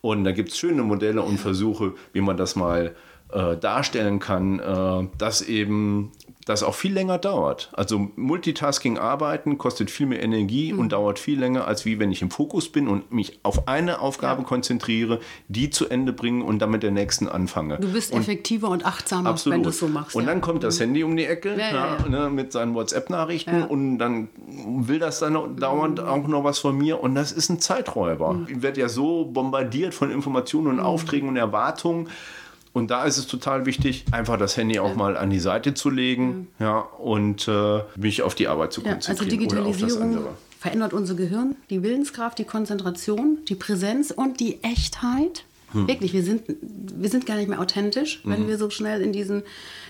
Und 0.00 0.24
da 0.24 0.32
gibt 0.32 0.50
es 0.50 0.58
schöne 0.58 0.82
Modelle 0.82 1.22
und 1.22 1.38
Versuche, 1.38 1.94
wie 2.12 2.20
man 2.20 2.36
das 2.36 2.56
mal 2.56 2.94
äh, 3.32 3.56
darstellen 3.56 4.18
kann, 4.18 4.58
äh, 4.58 5.08
dass 5.18 5.42
eben 5.42 6.12
das 6.44 6.62
auch 6.62 6.74
viel 6.74 6.92
länger 6.92 7.18
dauert. 7.18 7.70
Also 7.72 8.10
Multitasking 8.16 8.98
arbeiten 8.98 9.56
kostet 9.58 9.90
viel 9.90 10.06
mehr 10.06 10.22
Energie 10.22 10.72
mhm. 10.72 10.78
und 10.78 10.92
dauert 10.92 11.18
viel 11.18 11.38
länger, 11.38 11.66
als 11.66 11.84
wie 11.84 11.98
wenn 11.98 12.12
ich 12.12 12.22
im 12.22 12.30
Fokus 12.30 12.68
bin 12.68 12.88
und 12.88 13.12
mich 13.12 13.40
auf 13.42 13.66
eine 13.66 14.00
Aufgabe 14.00 14.42
ja. 14.42 14.48
konzentriere, 14.48 15.20
die 15.48 15.70
zu 15.70 15.88
Ende 15.88 16.12
bringen 16.12 16.42
und 16.42 16.60
dann 16.60 16.70
mit 16.70 16.82
der 16.82 16.90
nächsten 16.90 17.28
anfange. 17.28 17.78
Du 17.78 17.92
bist 17.92 18.12
und 18.12 18.20
effektiver 18.20 18.68
und 18.68 18.84
achtsamer, 18.84 19.30
absolut. 19.30 19.56
wenn 19.56 19.62
du 19.62 19.70
es 19.70 19.78
so 19.78 19.88
machst. 19.88 20.14
Und 20.14 20.24
ja. 20.24 20.30
dann 20.30 20.40
kommt 20.40 20.62
das 20.64 20.78
mhm. 20.78 20.84
Handy 20.84 21.04
um 21.04 21.16
die 21.16 21.24
Ecke 21.24 21.56
ja, 21.58 21.96
ne, 22.08 22.28
mit 22.30 22.52
seinen 22.52 22.74
WhatsApp-Nachrichten 22.74 23.62
und 23.62 23.98
dann 23.98 24.28
will 24.46 24.98
das 24.98 25.20
dann 25.20 25.56
dauernd 25.56 26.00
mhm. 26.00 26.08
auch 26.08 26.26
noch 26.26 26.44
was 26.44 26.58
von 26.58 26.76
mir 26.76 27.00
und 27.00 27.14
das 27.14 27.32
ist 27.32 27.48
ein 27.48 27.60
Zeiträuber. 27.60 28.34
Mhm. 28.34 28.46
Ich 28.48 28.62
werde 28.62 28.80
ja 28.80 28.88
so 28.88 29.24
bombardiert 29.24 29.94
von 29.94 30.10
Informationen 30.10 30.66
und 30.66 30.76
mhm. 30.76 30.82
Aufträgen 30.82 31.28
und 31.28 31.36
Erwartungen 31.36 32.08
und 32.74 32.90
da 32.90 33.04
ist 33.04 33.16
es 33.16 33.26
total 33.26 33.64
wichtig, 33.64 34.04
einfach 34.10 34.36
das 34.36 34.56
Handy 34.56 34.80
auch 34.80 34.96
mal 34.96 35.16
an 35.16 35.30
die 35.30 35.38
Seite 35.38 35.72
zu 35.74 35.88
legen 35.88 36.48
ja. 36.58 36.66
ja 36.66 36.78
und 36.80 37.48
äh, 37.48 37.80
mich 37.96 38.22
auf 38.22 38.34
die 38.34 38.48
Arbeit 38.48 38.72
zu 38.72 38.82
konzentrieren. 38.82 39.18
also 39.18 39.24
Digitalisierung 39.24 40.26
verändert 40.58 40.92
unser 40.92 41.14
Gehirn, 41.14 41.56
die 41.70 41.82
Willenskraft, 41.82 42.38
die 42.38 42.44
Konzentration, 42.44 43.38
die 43.48 43.54
Präsenz 43.54 44.10
und 44.10 44.40
die 44.40 44.62
Echtheit. 44.64 45.44
Hm. 45.74 45.88
Wirklich, 45.88 46.12
wir 46.12 46.22
sind, 46.22 46.42
wir 46.60 47.08
sind 47.08 47.26
gar 47.26 47.36
nicht 47.36 47.48
mehr 47.48 47.60
authentisch, 47.60 48.20
wenn 48.24 48.38
hm. 48.38 48.48
wir 48.48 48.58
so 48.58 48.70
schnell 48.70 49.02
in 49.02 49.12
diesen 49.12 49.42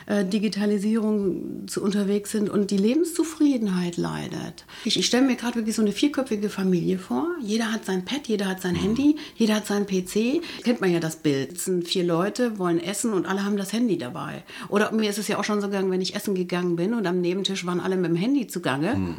äh, 0.06 0.24
Digitalisierung 0.24 1.68
zu, 1.68 1.82
unterwegs 1.82 2.32
sind 2.32 2.50
und 2.50 2.70
die 2.70 2.76
Lebenszufriedenheit 2.76 3.96
leidet. 3.96 4.64
Ich, 4.84 4.98
ich 4.98 5.06
stelle 5.06 5.26
mir 5.26 5.36
gerade 5.36 5.56
wirklich 5.56 5.76
so 5.76 5.82
eine 5.82 5.92
vierköpfige 5.92 6.48
Familie 6.48 6.98
vor. 6.98 7.28
Jeder 7.40 7.70
hat 7.72 7.84
sein 7.84 8.04
Pad, 8.04 8.26
jeder 8.26 8.46
hat 8.46 8.60
sein 8.60 8.74
hm. 8.74 8.82
Handy, 8.82 9.16
jeder 9.36 9.56
hat 9.56 9.66
seinen 9.66 9.86
PC. 9.86 10.42
Kennt 10.64 10.80
man 10.80 10.90
ja 10.90 11.00
das 11.00 11.16
Bild. 11.16 11.52
Es 11.52 11.66
sind 11.66 11.86
vier 11.86 12.04
Leute, 12.04 12.58
wollen 12.58 12.80
essen 12.80 13.12
und 13.12 13.26
alle 13.26 13.44
haben 13.44 13.56
das 13.56 13.72
Handy 13.72 13.98
dabei. 13.98 14.42
Oder 14.68 14.90
mir 14.92 15.10
ist 15.10 15.18
es 15.18 15.28
ja 15.28 15.38
auch 15.38 15.44
schon 15.44 15.60
so 15.60 15.68
gegangen, 15.68 15.90
wenn 15.90 16.00
ich 16.00 16.16
essen 16.16 16.34
gegangen 16.34 16.76
bin 16.76 16.94
und 16.94 17.06
am 17.06 17.20
Nebentisch 17.20 17.64
waren 17.66 17.80
alle 17.80 17.96
mit 17.96 18.10
dem 18.10 18.16
Handy 18.16 18.46
zugange. 18.46 18.94
Hm 18.94 19.16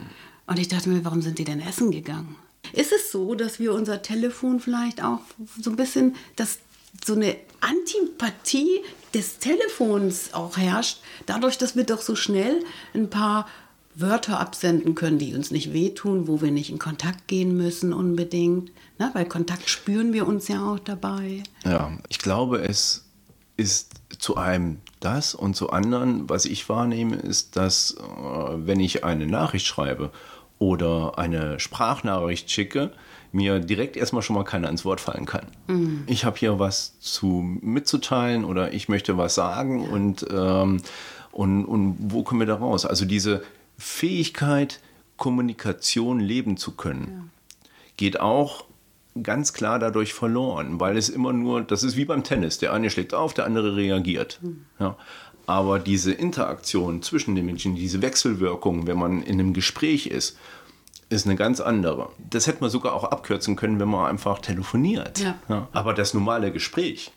Und 0.48 0.60
ich 0.60 0.68
dachte 0.68 0.90
mir, 0.90 1.04
warum 1.04 1.22
sind 1.22 1.40
die 1.40 1.44
denn 1.44 1.60
essen 1.60 1.92
gegangen? 1.92 2.36
Ist 2.74 2.92
es 2.92 3.12
so, 3.12 3.36
dass 3.36 3.60
wir 3.60 3.74
unser 3.74 4.02
Telefon 4.02 4.60
vielleicht 4.60 5.04
auch 5.04 5.20
so 5.62 5.70
ein 5.70 5.76
bisschen, 5.76 6.16
dass 6.36 6.60
so 7.04 7.14
eine 7.14 7.36
Antipathie 7.62 8.82
des 9.14 9.40
Telefons 9.40 10.34
auch 10.34 10.58
herrscht, 10.58 11.00
dadurch, 11.26 11.58
dass 11.58 11.76
wir 11.76 11.84
doch 11.84 12.02
so 12.02 12.16
schnell 12.16 12.64
ein 12.94 13.10
paar 13.10 13.48
Wörter 13.96 14.40
absenden 14.40 14.94
können, 14.94 15.18
die 15.18 15.34
uns 15.34 15.52
nicht 15.52 15.72
wehtun, 15.72 16.28
wo 16.28 16.42
wir 16.42 16.52
nicht 16.52 16.70
in 16.70 16.80
Kontakt 16.80 17.28
gehen 17.28 17.56
müssen 17.56 17.94
unbedingt. 17.94 18.72
Na, 18.98 19.12
weil 19.14 19.26
Kontakt 19.26 19.70
spüren 19.70 20.14
wir 20.14 20.28
uns 20.28 20.48
ja 20.48 20.70
auch 20.70 20.80
dabei. 20.80 21.44
Ja, 21.64 21.98
ich 22.10 22.20
glaube, 22.20 22.60
es 22.60 23.06
ist 23.58 23.94
zu 24.20 24.36
einem 24.36 24.80
das 25.00 25.34
und 25.34 25.56
zu 25.56 25.70
anderen, 25.70 26.30
was 26.30 26.46
ich 26.46 26.68
wahrnehme, 26.68 27.16
ist, 27.16 27.56
dass 27.56 27.96
äh, 27.98 28.02
wenn 28.02 28.80
ich 28.80 29.04
eine 29.04 29.28
Nachricht 29.28 29.66
schreibe 29.66 30.12
oder 30.60 31.18
eine 31.18 31.60
Sprachnachricht 31.60 32.50
schicke, 32.50 32.92
mir 33.32 33.60
direkt 33.60 33.98
erstmal 33.98 34.22
schon 34.22 34.36
mal 34.36 34.44
keiner 34.44 34.70
ins 34.70 34.86
Wort 34.86 35.02
fallen 35.02 35.26
kann. 35.26 35.46
Mhm. 35.68 36.04
Ich 36.08 36.24
habe 36.26 36.38
hier 36.38 36.58
was 36.58 36.98
zu 37.00 37.28
mitzuteilen 37.62 38.46
oder 38.46 38.74
ich 38.74 38.88
möchte 38.88 39.18
was 39.18 39.36
sagen 39.36 39.88
und, 39.88 40.26
ähm, 40.32 40.82
und, 41.32 41.66
und 41.66 41.98
wo 42.00 42.24
kommen 42.24 42.40
wir 42.40 42.48
da 42.48 42.56
raus? 42.56 42.86
Also 42.86 43.06
diese 43.06 43.44
Fähigkeit, 43.78 44.80
Kommunikation 45.18 46.20
leben 46.20 46.58
zu 46.58 46.72
können, 46.72 47.30
ja. 47.64 47.70
geht 47.98 48.20
auch 48.20 48.66
ganz 49.22 49.54
klar 49.54 49.80
dadurch 49.80 50.14
verloren, 50.14 50.80
weil 50.80 50.98
es 50.98 51.10
immer 51.10 51.32
nur, 51.34 51.62
das 51.62 51.84
ist 51.84 51.96
wie 51.96 52.06
beim 52.06 52.24
Tennis, 52.24 52.58
der 52.58 52.74
eine 52.74 52.90
schlägt 52.90 53.14
auf, 53.14 53.34
der 53.34 53.46
andere 53.46 53.76
reagiert. 53.76 54.40
Mhm. 54.42 54.66
Ja. 54.80 54.98
Aber 55.48 55.80
diese 55.80 56.12
Interaktion 56.12 57.02
zwischen 57.02 57.36
den 57.36 57.46
Menschen, 57.46 57.75
diese 57.75 58.02
Wechselwirkung, 58.02 58.88
wenn 58.88 58.98
man 58.98 59.22
in 59.22 59.40
einem 59.40 59.54
Gespräch 59.54 60.08
ist, 60.08 60.38
ist 61.10 61.25
eine 61.25 61.36
ganz 61.36 61.62
andere. 61.62 62.10
Das 62.30 62.48
hätte 62.48 62.62
man 62.62 62.70
sogar 62.70 62.94
auch 62.94 63.04
abkürzen 63.04 63.56
können, 63.56 63.80
wenn 63.80 63.88
man 63.88 64.10
einfach 64.10 64.40
telefoniert. 64.40 65.20
Ja. 65.20 65.38
Ja, 65.48 65.68
aber 65.72 65.94
das 65.94 66.14
normale 66.14 66.52
Gespräch, 66.52 67.12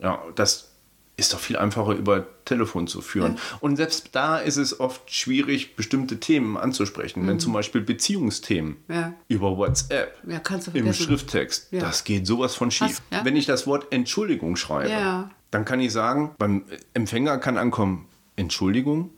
ja, 0.00 0.22
das 0.34 0.72
ist 1.16 1.32
doch 1.32 1.38
viel 1.38 1.56
einfacher 1.56 1.92
über 1.92 2.26
Telefon 2.44 2.86
zu 2.86 3.00
führen. 3.00 3.34
Ja. 3.34 3.58
Und 3.60 3.76
selbst 3.76 4.10
da 4.12 4.38
ist 4.38 4.56
es 4.56 4.80
oft 4.80 5.12
schwierig, 5.12 5.76
bestimmte 5.76 6.18
Themen 6.18 6.56
anzusprechen. 6.56 7.22
Mhm. 7.22 7.28
Wenn 7.28 7.40
zum 7.40 7.52
Beispiel 7.52 7.80
Beziehungsthemen 7.80 8.76
ja. 8.88 9.14
über 9.28 9.56
WhatsApp 9.56 10.18
im 10.72 10.92
Schrifttext, 10.92 11.68
das 11.72 12.04
geht 12.04 12.26
sowas 12.26 12.54
von 12.54 12.70
schief. 12.70 13.02
Hast, 13.10 13.24
Wenn 13.24 13.36
ich 13.36 13.46
das 13.46 13.66
Wort 13.66 13.92
Entschuldigung 13.92 14.56
schreibe, 14.56 15.30
dann 15.52 15.64
kann 15.64 15.78
ich 15.78 15.92
sagen, 15.92 16.32
beim 16.38 16.64
Empfänger 16.94 17.38
kann 17.38 17.56
ankommen, 17.56 18.08
Entschuldigung, 18.34 19.10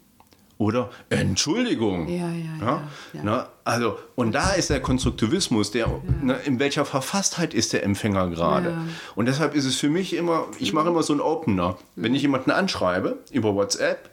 oder 0.59 0.91
Entschuldigung. 1.09 2.09
Ja, 2.09 2.31
ja, 2.31 2.83
ja. 3.13 3.21
Na, 3.23 3.49
also, 3.65 3.99
und 4.15 4.33
da 4.33 4.53
ist 4.53 4.71
der 4.71 4.81
Konstruktivismus, 4.81 5.71
der, 5.71 5.91
na, 6.23 6.35
in 6.35 6.59
welcher 6.59 6.85
Verfasstheit 6.85 7.55
ist 7.55 7.73
der 7.73 7.83
Empfänger 7.83 8.29
gerade. 8.31 8.77
Und 9.15 9.27
deshalb 9.27 9.55
ist 9.55 9.65
es 9.65 9.77
für 9.77 9.89
mich 9.89 10.15
immer, 10.15 10.47
ich 10.59 10.73
mache 10.73 10.89
immer 10.89 11.03
so 11.03 11.13
einen 11.13 11.21
Opener. 11.21 11.77
Wenn 11.97 12.15
ich 12.15 12.23
jemanden 12.23 12.51
anschreibe 12.51 13.19
über 13.33 13.55
WhatsApp, 13.55 14.11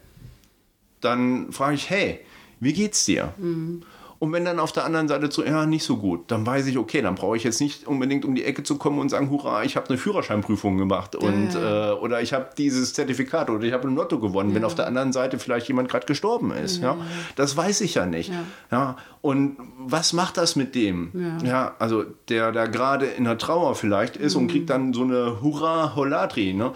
dann 1.00 1.52
frage 1.52 1.74
ich, 1.74 1.90
hey, 1.90 2.20
wie 2.60 2.72
geht's 2.72 3.04
dir? 3.04 3.34
Mhm. 3.36 3.82
Und 4.22 4.32
wenn 4.32 4.44
dann 4.44 4.60
auf 4.60 4.70
der 4.70 4.84
anderen 4.84 5.08
Seite 5.08 5.32
so, 5.32 5.44
ja, 5.44 5.66
nicht 5.66 5.82
so 5.82 5.96
gut, 5.96 6.30
dann 6.30 6.46
weiß 6.46 6.68
ich, 6.68 6.78
okay, 6.78 7.02
dann 7.02 7.16
brauche 7.16 7.36
ich 7.36 7.42
jetzt 7.42 7.60
nicht 7.60 7.88
unbedingt 7.88 8.24
um 8.24 8.36
die 8.36 8.44
Ecke 8.44 8.62
zu 8.62 8.78
kommen 8.78 9.00
und 9.00 9.08
sagen, 9.08 9.30
hurra, 9.30 9.64
ich 9.64 9.74
habe 9.74 9.88
eine 9.88 9.98
Führerscheinprüfung 9.98 10.78
gemacht 10.78 11.16
und 11.16 11.54
ja. 11.54 11.90
äh, 11.90 11.94
oder 11.94 12.22
ich 12.22 12.32
habe 12.32 12.50
dieses 12.56 12.94
Zertifikat 12.94 13.50
oder 13.50 13.64
ich 13.64 13.72
habe 13.72 13.88
ein 13.88 13.96
Lotto 13.96 14.20
gewonnen, 14.20 14.50
ja. 14.50 14.54
wenn 14.54 14.64
auf 14.64 14.76
der 14.76 14.86
anderen 14.86 15.12
Seite 15.12 15.40
vielleicht 15.40 15.66
jemand 15.66 15.88
gerade 15.88 16.06
gestorben 16.06 16.52
ist. 16.52 16.80
Ja. 16.80 16.98
Das 17.34 17.56
weiß 17.56 17.80
ich 17.80 17.94
ja 17.94 18.06
nicht. 18.06 18.30
Ja. 18.70 18.96
Und 19.22 19.56
was 19.78 20.12
macht 20.12 20.36
das 20.36 20.54
mit 20.54 20.76
dem? 20.76 21.40
Ja, 21.44 21.74
also 21.80 22.04
der 22.28 22.52
da 22.52 22.66
gerade 22.66 23.06
in 23.06 23.24
der 23.24 23.38
Trauer 23.38 23.74
vielleicht 23.74 24.16
ist 24.16 24.36
mhm. 24.36 24.42
und 24.42 24.48
kriegt 24.52 24.70
dann 24.70 24.92
so 24.92 25.02
eine 25.02 25.42
Hurra 25.42 25.96
Holatri. 25.96 26.52
Ne? 26.52 26.70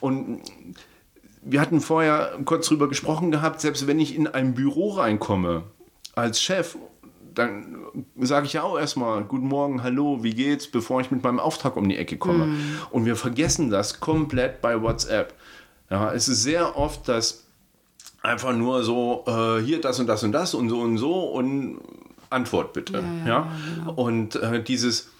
Und 0.00 0.40
wir 1.42 1.60
hatten 1.60 1.82
vorher 1.82 2.38
kurz 2.46 2.68
drüber 2.68 2.88
gesprochen 2.88 3.30
gehabt, 3.30 3.60
selbst 3.60 3.86
wenn 3.86 4.00
ich 4.00 4.16
in 4.16 4.28
ein 4.28 4.54
Büro 4.54 4.92
reinkomme, 4.92 5.64
als 6.16 6.40
Chef, 6.40 6.76
dann 7.34 7.76
sage 8.18 8.46
ich 8.46 8.54
ja 8.54 8.62
auch 8.62 8.78
erstmal 8.78 9.22
Guten 9.24 9.46
Morgen, 9.46 9.82
hallo, 9.82 10.22
wie 10.22 10.34
geht's, 10.34 10.66
bevor 10.66 11.00
ich 11.02 11.10
mit 11.10 11.22
meinem 11.22 11.38
Auftrag 11.38 11.76
um 11.76 11.88
die 11.88 11.98
Ecke 11.98 12.16
komme. 12.16 12.46
Mm. 12.46 12.78
Und 12.90 13.04
wir 13.04 13.14
vergessen 13.14 13.70
das 13.70 14.00
komplett 14.00 14.62
bei 14.62 14.82
WhatsApp. 14.82 15.34
Ja, 15.90 16.12
es 16.12 16.28
ist 16.28 16.42
sehr 16.42 16.76
oft, 16.76 17.06
dass 17.06 17.44
einfach 18.22 18.56
nur 18.56 18.82
so, 18.82 19.24
äh, 19.26 19.62
hier 19.62 19.80
das 19.80 20.00
und 20.00 20.06
das 20.06 20.24
und 20.24 20.32
das 20.32 20.54
und 20.54 20.70
so 20.70 20.80
und 20.80 20.96
so 20.96 21.24
und 21.24 21.78
Antwort 22.30 22.72
bitte. 22.72 22.94
Ja, 22.94 23.00
ja, 23.00 23.26
ja? 23.26 23.52
Genau. 23.76 23.92
Und 23.92 24.36
äh, 24.36 24.62
dieses, 24.62 25.10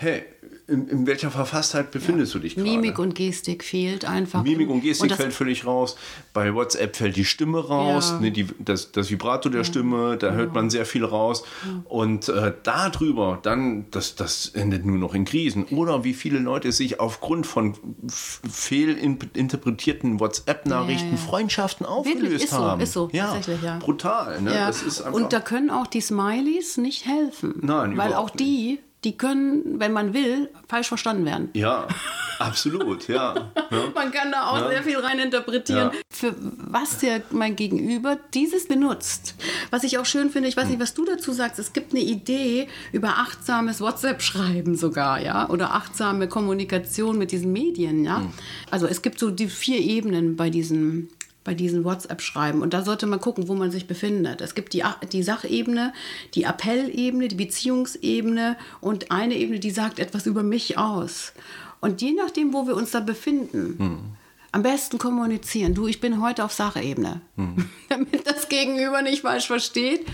hey, 0.00 0.22
in, 0.66 0.88
in, 0.88 1.06
welcher 1.06 1.30
Verfasstheit 1.30 1.90
befindest 1.90 2.32
ja. 2.32 2.38
du 2.38 2.44
dich 2.44 2.54
gerade? 2.54 2.70
Mimik 2.70 2.98
und 2.98 3.14
Gestik 3.14 3.64
fehlt 3.64 4.06
einfach. 4.06 4.42
Mimik 4.42 4.70
und 4.70 4.80
Gestik 4.80 5.10
und 5.10 5.16
fällt 5.16 5.34
völlig 5.34 5.66
raus. 5.66 5.96
Bei 6.32 6.54
WhatsApp 6.54 6.96
fällt 6.96 7.16
die 7.16 7.26
Stimme 7.26 7.58
raus, 7.58 8.12
ja. 8.12 8.20
ne, 8.20 8.30
die, 8.30 8.46
das, 8.58 8.92
das 8.92 9.10
Vibrato 9.10 9.50
der 9.50 9.60
ja. 9.60 9.64
Stimme, 9.64 10.16
da 10.16 10.32
hört 10.32 10.54
man 10.54 10.70
sehr 10.70 10.86
viel 10.86 11.04
raus. 11.04 11.44
Und 11.84 12.30
äh, 12.30 12.54
darüber, 12.62 13.40
dann, 13.42 13.90
das, 13.90 14.14
das 14.14 14.48
endet 14.48 14.86
nur 14.86 14.96
noch 14.96 15.14
in 15.14 15.26
Krisen. 15.26 15.64
Oder 15.64 16.02
wie 16.04 16.14
viele 16.14 16.38
Leute 16.38 16.72
sich 16.72 16.98
aufgrund 16.98 17.46
von 17.46 17.74
fehlinterpretierten 18.08 20.18
WhatsApp-Nachrichten 20.18 21.18
Freundschaften 21.18 21.84
aufgelöst 21.84 22.22
Wirklich? 22.22 22.44
Ist 22.44 22.52
haben. 22.52 22.80
So, 22.80 22.84
ist 22.84 22.92
so, 22.92 23.10
ja. 23.12 23.34
tatsächlich, 23.34 23.64
ja. 23.64 23.78
Brutal. 23.80 24.40
Ne? 24.40 24.72
Und 25.12 25.34
da 25.34 25.40
können 25.40 25.70
auch 25.70 25.88
die 25.88 26.00
Smileys 26.00 26.78
nicht 26.78 27.06
helfen. 27.06 27.56
Nein, 27.60 27.96
Weil 27.96 28.14
auch 28.14 28.30
die 28.30 28.78
die 29.04 29.16
können, 29.16 29.80
wenn 29.80 29.92
man 29.92 30.12
will, 30.12 30.50
falsch 30.68 30.88
verstanden 30.88 31.24
werden. 31.24 31.48
Ja, 31.54 31.88
absolut, 32.38 33.08
ja. 33.08 33.34
ja. 33.70 33.82
Man 33.94 34.10
kann 34.12 34.30
da 34.30 34.48
auch 34.48 34.60
ja. 34.60 34.68
sehr 34.68 34.82
viel 34.82 34.98
reininterpretieren, 34.98 35.90
ja. 35.92 35.98
für 36.10 36.34
was 36.38 36.98
der 36.98 37.22
mein 37.30 37.56
Gegenüber 37.56 38.18
dieses 38.34 38.68
benutzt. 38.68 39.34
Was 39.70 39.84
ich 39.84 39.98
auch 39.98 40.04
schön 40.04 40.30
finde, 40.30 40.48
ich 40.48 40.56
weiß 40.56 40.68
nicht, 40.68 40.80
was 40.80 40.92
du 40.94 41.04
dazu 41.06 41.32
sagst, 41.32 41.58
es 41.58 41.72
gibt 41.72 41.92
eine 41.92 42.02
Idee 42.02 42.68
über 42.92 43.18
achtsames 43.18 43.80
WhatsApp-Schreiben 43.80 44.76
sogar, 44.76 45.20
ja, 45.20 45.48
oder 45.48 45.74
achtsame 45.74 46.28
Kommunikation 46.28 47.16
mit 47.16 47.32
diesen 47.32 47.52
Medien, 47.52 48.04
ja. 48.04 48.18
Mhm. 48.18 48.32
Also 48.70 48.86
es 48.86 49.00
gibt 49.00 49.18
so 49.18 49.30
die 49.30 49.48
vier 49.48 49.78
Ebenen 49.78 50.36
bei 50.36 50.50
diesem 50.50 51.08
bei 51.44 51.54
diesen 51.54 51.84
WhatsApp-Schreiben. 51.84 52.62
Und 52.62 52.74
da 52.74 52.82
sollte 52.82 53.06
man 53.06 53.20
gucken, 53.20 53.48
wo 53.48 53.54
man 53.54 53.70
sich 53.70 53.86
befindet. 53.86 54.40
Es 54.40 54.54
gibt 54.54 54.72
die, 54.72 54.82
die 55.12 55.22
Sachebene, 55.22 55.92
die 56.34 56.44
Appellebene, 56.44 57.28
die 57.28 57.36
Beziehungsebene 57.36 58.56
und 58.80 59.10
eine 59.10 59.34
Ebene, 59.34 59.58
die 59.58 59.70
sagt 59.70 59.98
etwas 59.98 60.26
über 60.26 60.42
mich 60.42 60.78
aus. 60.78 61.32
Und 61.80 62.02
je 62.02 62.12
nachdem, 62.12 62.52
wo 62.52 62.66
wir 62.66 62.76
uns 62.76 62.90
da 62.90 63.00
befinden, 63.00 63.76
hm 63.78 64.00
am 64.52 64.62
besten 64.62 64.98
kommunizieren. 64.98 65.74
Du, 65.74 65.86
ich 65.86 66.00
bin 66.00 66.20
heute 66.20 66.44
auf 66.44 66.52
Sachebene. 66.52 67.20
Hm. 67.36 67.68
Damit 67.88 68.26
das 68.26 68.48
Gegenüber 68.48 69.02
nicht 69.02 69.22
falsch 69.22 69.46
versteht. 69.46 70.06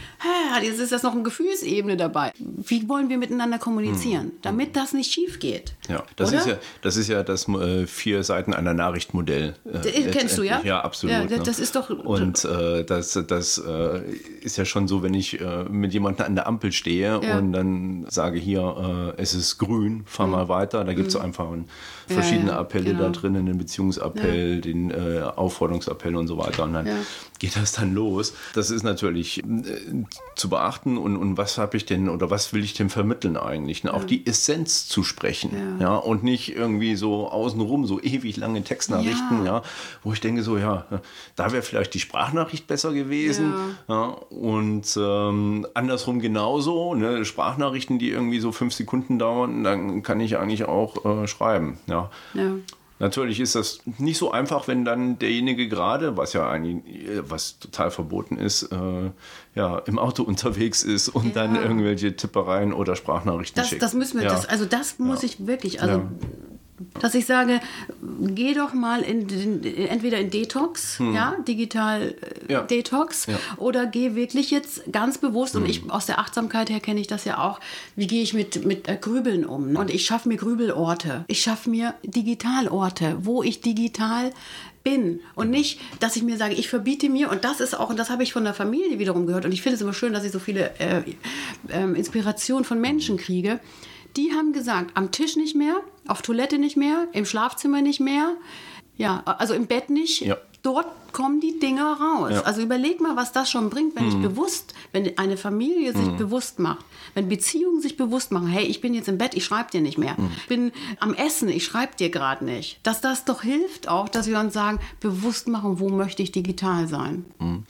Jetzt 0.63 0.79
ist 0.79 0.93
das 0.93 1.03
noch 1.03 1.15
eine 1.15 1.23
Gefühlsebene 1.23 1.97
dabei. 1.97 2.33
Wie 2.67 2.89
wollen 2.89 3.09
wir 3.09 3.19
miteinander 3.19 3.59
kommunizieren, 3.59 4.27
hm. 4.27 4.33
damit 4.43 4.77
das 4.77 4.93
nicht 4.93 5.13
schief 5.13 5.39
geht? 5.39 5.75
Ja, 5.89 6.05
das 6.17 6.33
ist 6.33 6.47
ja 6.47 6.59
das 6.83 6.97
ist 6.97 7.09
ja 7.09 7.23
das 7.23 7.49
äh, 7.49 7.87
vier 7.87 8.23
Seiten 8.23 8.53
einer 8.55 8.75
Nachrichtmodell. 8.75 9.55
Äh, 9.65 10.11
Kennst 10.11 10.39
du 10.39 10.43
ja? 10.43 10.61
Ja, 10.65 10.81
absolut. 10.81 11.15
Ja, 11.15 11.25
das, 11.25 11.39
ne? 11.39 11.45
das, 11.45 11.59
ist 11.59 11.77
doch. 11.77 11.91
Und 11.91 12.45
äh, 12.45 12.85
das, 12.85 13.19
das 13.27 13.59
äh, 13.59 14.01
ist 14.41 14.57
ja 14.57 14.65
schon 14.65 14.89
so, 14.89 15.03
wenn 15.03 15.15
ich 15.15 15.41
äh, 15.41 15.65
mit 15.65 15.93
jemandem 15.93 16.27
an 16.27 16.35
der 16.35 16.47
Ampel 16.47 16.73
stehe 16.73 17.21
ja. 17.23 17.39
und 17.39 17.53
dann 17.53 18.07
sage 18.09 18.39
hier, 18.39 19.15
äh, 19.17 19.23
es 19.23 19.35
ist 19.35 19.59
grün, 19.59 20.03
fahr 20.07 20.27
hm. 20.27 20.33
mal 20.33 20.49
weiter. 20.49 20.85
Da 20.85 20.93
gibt 20.93 21.09
es 21.09 21.15
hm. 21.15 21.23
einfach 21.23 21.47
verschiedene 22.07 22.55
Appelle 22.55 22.91
genau. 22.91 23.05
da 23.05 23.09
drin, 23.11 23.37
einen 23.37 23.59
Beziehungsappell 23.59 24.17
Appell, 24.17 24.55
ja. 24.55 24.61
den 24.61 24.91
äh, 24.91 25.23
Aufforderungsappell 25.23 26.17
und 26.17 26.27
so 26.27 26.39
weiter. 26.39 26.65
Und 26.65 26.75
dann 26.75 26.87
ja. 26.87 26.97
geht 27.39 27.57
das 27.57 27.73
dann 27.73 27.95
los. 27.95 28.35
Das 28.55 28.71
ist 28.71 28.83
natürlich 28.83 29.39
äh, 29.39 29.45
zu 30.35 30.49
beachten. 30.49 30.97
Und, 30.99 31.17
und 31.17 31.37
was 31.37 31.59
habe 31.59 31.77
ich 31.77 31.87
denn 31.87 32.09
oder 32.09 32.31
was 32.31 32.53
will 32.57 32.65
ich 32.65 32.73
denn 32.73 32.89
vermitteln 32.89 33.37
eigentlich? 33.37 33.85
Ne? 33.85 33.93
Auch 33.93 34.05
die 34.05 34.27
Essenz 34.27 34.89
zu 34.89 35.05
sprechen. 35.05 35.77
Ja. 35.79 35.97
und 35.97 36.25
nicht 36.25 36.57
irgendwie 36.57 36.97
so 36.97 37.29
außenrum 37.29 37.85
so 37.85 38.01
ewig 38.01 38.39
lange 38.39 38.65
Textnachrichten, 38.65 39.45
ja. 39.45 39.63
wo 40.03 40.15
ich 40.15 40.21
denke 40.21 40.43
so, 40.43 40.57
ja, 40.57 40.87
da 41.37 41.53
wäre 41.53 41.63
vielleicht 41.63 41.93
die 41.93 42.01
Sprachnachricht 42.01 42.67
besser 42.67 42.95
gewesen. 42.95 43.53
und 44.31 44.99
ähm, 44.99 45.67
andersrum 45.75 46.21
genauso, 46.21 46.95
ne? 46.95 47.27
Sprachnachrichten, 47.27 47.99
die 47.99 48.09
irgendwie 48.09 48.41
so 48.41 48.53
fünf 48.53 48.73
Sekunden 48.73 49.19
dauern, 49.19 49.63
dann 49.63 50.03
kann 50.03 50.19
ich 50.21 50.39
eigentlich 50.39 50.65
auch 50.65 51.05
äh, 51.05 51.27
schreiben. 51.27 51.79
Ja. 51.87 52.11
Natürlich 52.99 53.41
ist 53.41 53.55
das 53.55 53.81
nicht 53.99 54.17
so 54.17 54.31
einfach, 54.31 54.69
wenn 54.69 54.85
dann 54.85 55.19
derjenige 55.19 55.69
gerade, 55.69 56.17
was 56.17 56.33
ja 56.33 56.49
eigentlich, 56.49 56.83
was 57.21 57.59
total 57.59 57.91
verboten 57.91 58.39
ist, 58.39 58.65
äh, 58.73 59.11
ja, 59.55 59.79
im 59.81 59.99
Auto 59.99 60.23
unterwegs 60.25 60.83
ist 60.83 61.09
und 61.09 61.35
ja. 61.35 61.47
dann 61.47 61.57
irgendwelche 61.57 62.17
Tippereien 62.17 62.73
oder 62.73 62.97
Sprachnachrichten 62.97 63.61
das, 63.61 63.69
schickt. 63.69 63.83
Das 63.83 63.93
müssen 63.93 64.19
wir, 64.19 64.27
ja. 64.27 64.33
das, 64.33 64.47
also 64.47 64.65
das 64.65 64.99
muss 64.99 65.23
ich 65.23 65.47
wirklich, 65.47 65.83
also 65.83 66.03
dass 67.01 67.15
ich 67.15 67.27
sage, 67.27 67.61
geh 68.21 68.55
doch 68.55 68.75
mal 68.75 69.03
in, 69.03 69.29
in 69.29 69.65
entweder 69.89 70.19
in 70.19 70.31
Detox, 70.31 70.99
hm. 70.99 71.15
ja, 71.15 71.37
digital 71.47 72.15
äh, 72.49 72.53
ja. 72.53 72.63
Detox, 72.63 73.27
ja. 73.27 73.39
oder 73.57 73.87
geh 73.87 74.15
wirklich 74.15 74.51
jetzt 74.51 74.83
ganz 74.93 75.19
bewusst, 75.19 75.55
hm. 75.55 75.63
und 75.63 75.69
ich 75.69 75.91
aus 75.91 76.07
der 76.07 76.19
Achtsamkeit 76.19 76.71
her 76.71 76.81
kenne 76.81 77.01
ich 77.01 77.07
das 77.07 77.25
ja 77.25 77.39
auch, 77.39 77.61
wie 77.95 78.07
gehe 78.07 78.23
ich 78.23 78.35
mit, 78.35 78.65
mit 78.65 78.89
äh, 78.89 78.97
Grübeln 79.01 79.45
um? 79.45 79.77
Und 79.77 79.91
ich 79.91 80.05
schaffe 80.05 80.29
mir 80.29 80.37
Grübelorte. 80.37 81.25
Ich 81.29 81.41
schaffe 81.41 81.71
mir 81.71 81.95
Digitalorte, 82.03 83.19
wo 83.21 83.43
ich 83.43 83.61
digital 83.61 84.33
bin 84.87 85.21
und 85.35 85.51
nicht, 85.51 85.81
dass 85.99 86.15
ich 86.15 86.23
mir 86.23 86.37
sage, 86.37 86.55
ich 86.55 86.69
verbiete 86.69 87.09
mir 87.09 87.29
und 87.31 87.45
das 87.45 87.59
ist 87.59 87.77
auch, 87.77 87.91
und 87.91 87.99
das 87.99 88.09
habe 88.09 88.23
ich 88.23 88.33
von 88.33 88.45
der 88.45 88.55
Familie 88.55 89.01
wiederum 89.01 89.27
gehört 89.27 89.45
und 89.45 89.51
ich 89.51 89.61
finde 89.61 89.75
es 89.75 89.83
immer 89.83 89.93
schön, 89.93 90.13
dass 90.13 90.23
ich 90.23 90.31
so 90.31 90.39
viele 90.39 90.79
äh, 90.79 91.03
äh, 91.69 91.83
Inspirationen 91.83 92.65
von 92.65 92.81
Menschen 92.81 93.17
kriege, 93.17 93.59
die 94.17 94.33
haben 94.33 94.53
gesagt, 94.53 94.93
am 94.95 95.11
Tisch 95.13 95.37
nicht 95.37 95.55
mehr, 95.55 95.77
auf 96.07 96.23
Toilette 96.23 96.59
nicht 96.59 96.77
mehr, 96.77 97.09
im 97.13 97.25
Schlafzimmer 97.25 97.83
nicht 97.83 98.01
mehr, 98.01 98.37
ja, 98.97 99.23
also 99.25 99.55
im 99.55 99.67
Bett 99.67 99.91
nicht. 99.91 100.23
Ja. 100.23 100.39
Dort 100.67 101.13
kommen 101.13 101.41
die 101.41 101.61
Dinger 101.61 101.97
raus. 102.01 102.33
Ja. 102.33 102.41
Also 102.43 102.61
überleg 102.61 103.01
mal, 103.01 103.15
was 103.15 103.31
das 103.31 103.49
schon 103.49 103.71
bringt, 103.71 103.95
wenn 103.95 104.03
mhm. 104.03 104.11
ich 104.11 104.29
bewusst, 104.29 104.75
wenn 104.91 105.17
eine 105.17 105.37
Familie 105.37 105.93
sich 105.93 106.09
mhm. 106.09 106.17
bewusst 106.17 106.59
macht, 106.59 106.85
wenn 107.15 107.29
Beziehungen 107.29 107.81
sich 107.81 107.97
bewusst 107.97 108.33
machen, 108.33 108.49
hey, 108.49 108.65
ich 108.65 108.81
bin 108.81 108.93
jetzt 108.93 109.07
im 109.07 109.17
Bett, 109.17 109.35
ich 109.35 109.45
schreibe 109.45 109.71
dir 109.71 109.81
nicht 109.81 109.97
mehr. 109.97 110.17
Mhm. 110.19 110.31
Ich 110.39 110.49
bin 110.49 110.73
am 110.99 111.15
Essen, 111.15 111.49
ich 111.51 111.65
schreibe 111.65 111.95
dir 111.97 112.11
gerade 112.11 112.45
nicht. 112.45 112.81
Dass 112.83 113.01
das 113.01 113.25
doch 113.25 113.43
hilft 113.43 113.89
auch, 113.89 114.09
dass 114.09 114.27
wir 114.27 114.41
uns 114.41 114.55
sagen, 114.55 114.81
bewusst 114.99 115.47
machen, 115.47 115.79
wo 115.79 115.89
möchte 115.89 116.21
ich 116.25 116.33
digital 116.33 116.89
sein. 116.89 117.25
Mhm. 117.39 117.63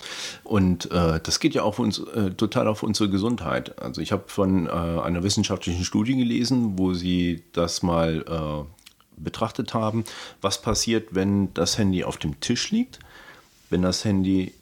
Und 0.43 0.91
äh, 0.91 1.21
das 1.23 1.39
geht 1.39 1.55
ja 1.55 1.65
auch 1.65 1.79
uns, 1.79 1.99
äh, 1.99 2.31
total 2.31 2.67
auf 2.67 2.83
unsere 2.83 3.11
Gesundheit. 3.11 3.79
Also 3.79 4.01
ich 4.01 4.11
habe 4.11 4.25
von 4.29 4.69
äh, 4.69 4.71
einer 4.71 5.23
wissenschaftlichen 5.23 5.85
Studie 5.85 6.17
gelesen, 6.17 6.79
wo 6.79 6.95
sie 6.95 7.43
das 7.53 7.83
mal 7.83 8.25
äh, 8.27 8.76
betrachtet 9.17 9.75
haben, 9.75 10.05
was 10.41 10.63
passiert, 10.63 11.15
wenn 11.15 11.53
das 11.55 11.79
Handy 11.79 12.05
auf 12.05 12.17
dem 12.17 12.41
Tisch 12.41 12.71
liegt 12.71 13.01
wenn 13.71 13.83
das 13.83 14.05
Handy 14.05 14.53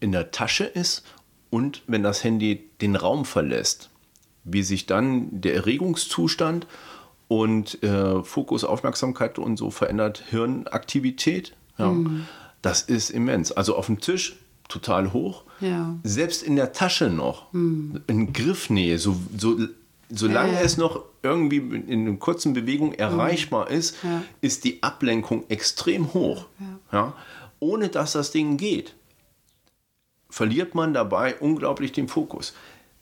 in 0.00 0.12
der 0.12 0.30
Tasche 0.30 0.64
ist 0.64 1.04
und 1.50 1.82
wenn 1.86 2.02
das 2.02 2.24
Handy 2.24 2.68
den 2.80 2.96
Raum 2.96 3.24
verlässt, 3.24 3.90
wie 4.44 4.62
sich 4.62 4.86
dann 4.86 5.40
der 5.40 5.54
Erregungszustand 5.54 6.66
und 7.28 7.82
äh, 7.82 8.22
Fokus, 8.22 8.64
Aufmerksamkeit 8.64 9.38
und 9.38 9.56
so 9.56 9.70
verändert, 9.70 10.22
Hirnaktivität. 10.28 11.54
Ja. 11.78 11.90
Mhm. 11.90 12.26
Das 12.62 12.82
ist 12.82 13.10
immens. 13.10 13.52
Also 13.52 13.76
auf 13.76 13.86
dem 13.86 14.00
Tisch 14.00 14.36
total 14.68 15.12
hoch. 15.12 15.44
Ja. 15.60 15.96
Selbst 16.02 16.42
in 16.42 16.56
der 16.56 16.72
Tasche 16.72 17.10
noch. 17.10 17.52
Mhm. 17.52 18.02
In 18.06 18.32
Griffnähe, 18.32 18.98
so, 18.98 19.16
so, 19.36 19.58
solange 20.10 20.58
äh. 20.58 20.62
es 20.62 20.76
noch 20.76 21.04
irgendwie 21.30 21.58
in 21.58 22.06
einer 22.06 22.16
kurzen 22.16 22.52
Bewegung 22.52 22.92
erreichbar 22.92 23.68
mhm. 23.70 23.76
ist, 23.76 23.96
ja. 24.02 24.22
ist 24.40 24.64
die 24.64 24.82
Ablenkung 24.82 25.44
extrem 25.48 26.12
hoch. 26.14 26.46
Ja 26.92 27.14
ohne 27.60 27.88
dass 27.88 28.12
das 28.12 28.30
Ding 28.30 28.56
geht, 28.56 28.94
verliert 30.28 30.74
man 30.74 30.92
dabei 30.92 31.36
unglaublich 31.36 31.92
den 31.92 32.08
Fokus. 32.08 32.54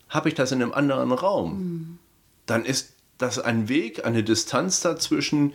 Habe 0.09 0.29
ich 0.29 0.35
das 0.35 0.53
in 0.53 0.63
einem 0.63 0.73
anderen 0.73 1.13
Raum, 1.13 1.59
mhm. 1.59 1.99
dann 2.47 2.65
ist 2.65 2.95
das 3.19 3.39
ein 3.39 3.69
Weg, 3.69 4.05
eine 4.05 4.23
Distanz 4.23 4.81
dazwischen, 4.81 5.55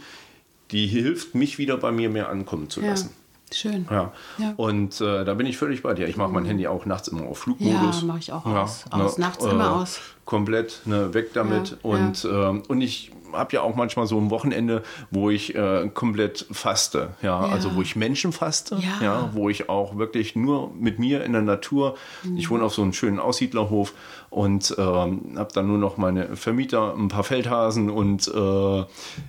die 0.72 0.88
hilft, 0.88 1.36
mich 1.36 1.58
wieder 1.58 1.78
bei 1.78 1.92
mir 1.92 2.10
mehr 2.10 2.30
ankommen 2.30 2.70
zu 2.70 2.82
lassen. 2.82 3.12
Ja. 3.52 3.56
Schön. 3.56 3.88
Ja. 3.90 4.14
ja. 4.38 4.54
Und 4.58 5.02
äh, 5.02 5.26
da 5.26 5.34
bin 5.34 5.46
ich 5.46 5.58
völlig 5.58 5.82
bei 5.82 5.94
dir. 5.94 6.08
Ich 6.08 6.18
mache 6.18 6.32
mein 6.32 6.44
mhm. 6.44 6.48
Handy 6.48 6.68
auch 6.68 6.86
nachts 6.86 7.08
immer 7.08 7.24
auf 7.24 7.40
Flugmodus. 7.40 8.02
Ja, 8.02 8.08
mache 8.08 8.20
ich 8.20 8.32
auch 8.32 8.46
ja, 8.46 8.64
aus. 8.64 8.86
aus. 8.92 9.18
Ne, 9.18 9.26
nachts 9.26 9.46
äh, 9.46 9.50
immer 9.50 9.76
aus. 9.76 10.00
Komplett 10.26 10.82
ne, 10.86 11.14
weg 11.14 11.34
damit. 11.34 11.78
und, 11.82 12.26
äh, 12.26 12.28
und 12.28 12.82
ich 12.82 13.12
habe 13.34 13.54
ja 13.54 13.62
auch 13.62 13.76
manchmal 13.76 14.08
so 14.08 14.18
ein 14.20 14.30
Wochenende, 14.30 14.84
wo 15.12 15.30
ich 15.30 15.56
äh, 15.56 15.90
komplett 15.94 16.46
faste, 16.52 17.10
ja? 17.22 17.46
ja? 17.46 17.52
also 17.52 17.76
wo 17.76 17.82
ich 17.82 17.96
Menschen 17.96 18.32
faste, 18.32 18.76
ja. 18.76 19.04
ja. 19.04 19.30
wo 19.34 19.50
ich 19.50 19.70
auch 19.70 19.98
wirklich 19.98 20.36
nur 20.36 20.72
mit 20.74 21.00
mir 21.00 21.24
in 21.24 21.34
der 21.34 21.42
Natur, 21.42 21.96
mhm. 22.24 22.38
ich 22.38 22.50
wohne 22.50 22.64
auf 22.64 22.74
so 22.74 22.82
einem 22.82 22.94
schönen 22.94 23.20
Aussiedlerhof 23.20 23.94
und 24.30 24.76
ähm, 24.78 25.36
habe 25.38 25.50
dann 25.54 25.68
nur 25.68 25.78
noch 25.78 25.98
meine 25.98 26.36
Vermieter, 26.36 26.96
ein 26.96 27.08
paar 27.08 27.24
Feldhasen 27.24 27.90
und 27.90 28.28
äh, 28.28 28.86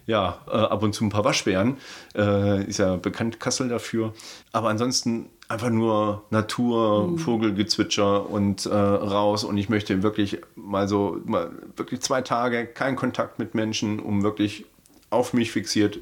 ja, 0.07 0.39
äh, 0.49 0.51
ab 0.51 0.83
und 0.83 0.95
zu 0.95 1.05
ein 1.05 1.11
paar 1.11 1.25
Waschbären, 1.25 1.77
äh, 2.15 2.65
ist 2.65 2.79
ja 2.79 2.97
bekannt 2.97 3.41
Kassel 3.41 3.69
dafür, 3.69 4.13
aber 4.53 4.69
ansonsten 4.69 5.31
einfach 5.51 5.71
nur 5.71 6.25
Natur, 6.31 7.09
mhm. 7.09 7.19
Vogelgezwitscher 7.19 8.31
und 8.31 8.67
äh, 8.67 8.73
raus. 8.73 9.43
Und 9.43 9.59
ich 9.59 9.69
möchte 9.69 10.03
wirklich 10.05 10.41
mal 10.55 10.87
so, 10.87 11.21
mal 11.25 11.51
wirklich 11.77 12.01
zwei 12.01 12.23
Tage 12.23 12.67
keinen 12.67 12.95
Kontakt 12.95 13.41
mit 13.41 13.55
Menschen, 13.55 13.99
um 13.99 14.23
wirklich 14.23 14.65
auf 15.11 15.33
mich 15.33 15.51
fixiert 15.51 15.99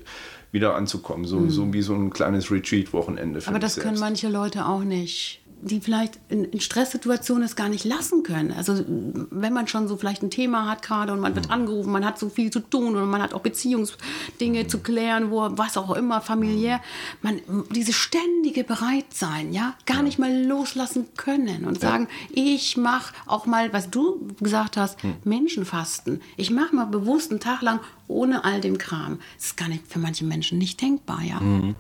wieder 0.53 0.75
anzukommen. 0.75 1.25
So, 1.25 1.41
mhm. 1.41 1.51
so 1.51 1.73
wie 1.73 1.81
so 1.81 1.95
ein 1.95 2.11
kleines 2.11 2.51
Retreat-Wochenende. 2.51 3.41
Aber 3.47 3.59
das 3.59 3.77
können 3.77 3.99
manche 3.99 4.29
Leute 4.29 4.67
auch 4.67 4.85
nicht 4.85 5.41
die 5.61 5.81
vielleicht 5.81 6.19
in, 6.29 6.45
in, 6.45 6.61
Stresssituationen 6.61 7.43
es 7.43 7.57
gar 7.57 7.69
nicht 7.69 7.85
lassen 7.85 8.23
können. 8.23 8.53
Also 8.53 8.85
wenn 8.87 9.53
man 9.53 9.67
schon 9.69 9.89
so 9.89 9.97
vielleicht 9.97 10.23
ein 10.23 10.31
Thema 10.31 10.69
hat 10.71 10.83
gerade 10.83 11.13
und 11.13 11.21
man 11.21 11.35
wird 11.35 11.47
mhm. 11.47 11.53
angerufen, 11.53 11.93
man 11.93 12.05
hat 12.05 12.19
so 12.19 12.29
viel 12.29 12.51
zu 12.51 12.61
tun 12.61 12.97
und 12.97 13.11
man 13.11 13.23
hat 13.23 13.35
auch 13.35 13.41
Beziehungsdinge 13.41 14.67
zu 14.67 14.79
klären, 14.79 15.31
wo 15.31 15.49
was 15.53 15.77
auch 15.77 15.95
immer 15.97 16.21
familiär, 16.21 16.81
man 17.23 17.41
diese 17.71 17.93
ständige 17.93 18.65
Bereitsein, 18.65 19.53
ja, 19.53 19.75
gar 19.87 20.03
nicht 20.03 20.19
mal 20.19 20.45
loslassen 20.45 21.07
können 21.17 21.65
und 21.65 21.83
ja. 21.83 21.89
sagen, 21.89 22.09
ich 22.31 22.77
mache 22.77 23.15
auch 23.27 23.47
mal, 23.47 23.73
was 23.73 23.91
du 23.91 24.29
gesagt 24.41 24.77
hast, 24.77 25.03
hm. 25.03 25.15
Menschenfasten. 25.25 26.21
Ich 26.37 26.51
mache 26.51 26.75
mal 26.75 26.87
bewusst 26.87 27.31
einen 27.31 27.41
Tag 27.41 27.63
lang 27.63 27.81
ohne 28.07 28.45
all 28.45 28.61
dem 28.61 28.79
Kram. 28.79 29.19
Das 29.37 29.47
ist 29.47 29.57
gar 29.57 29.69
nicht 29.69 29.87
für 29.87 29.99
manche 29.99 30.25
Menschen 30.25 30.59
nicht 30.59 30.81
denkbar, 30.81 31.23
ja. 31.23 31.41
Mhm. 31.41 31.75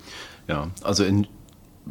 Ja, 0.46 0.68
also 0.82 1.04
in 1.04 1.26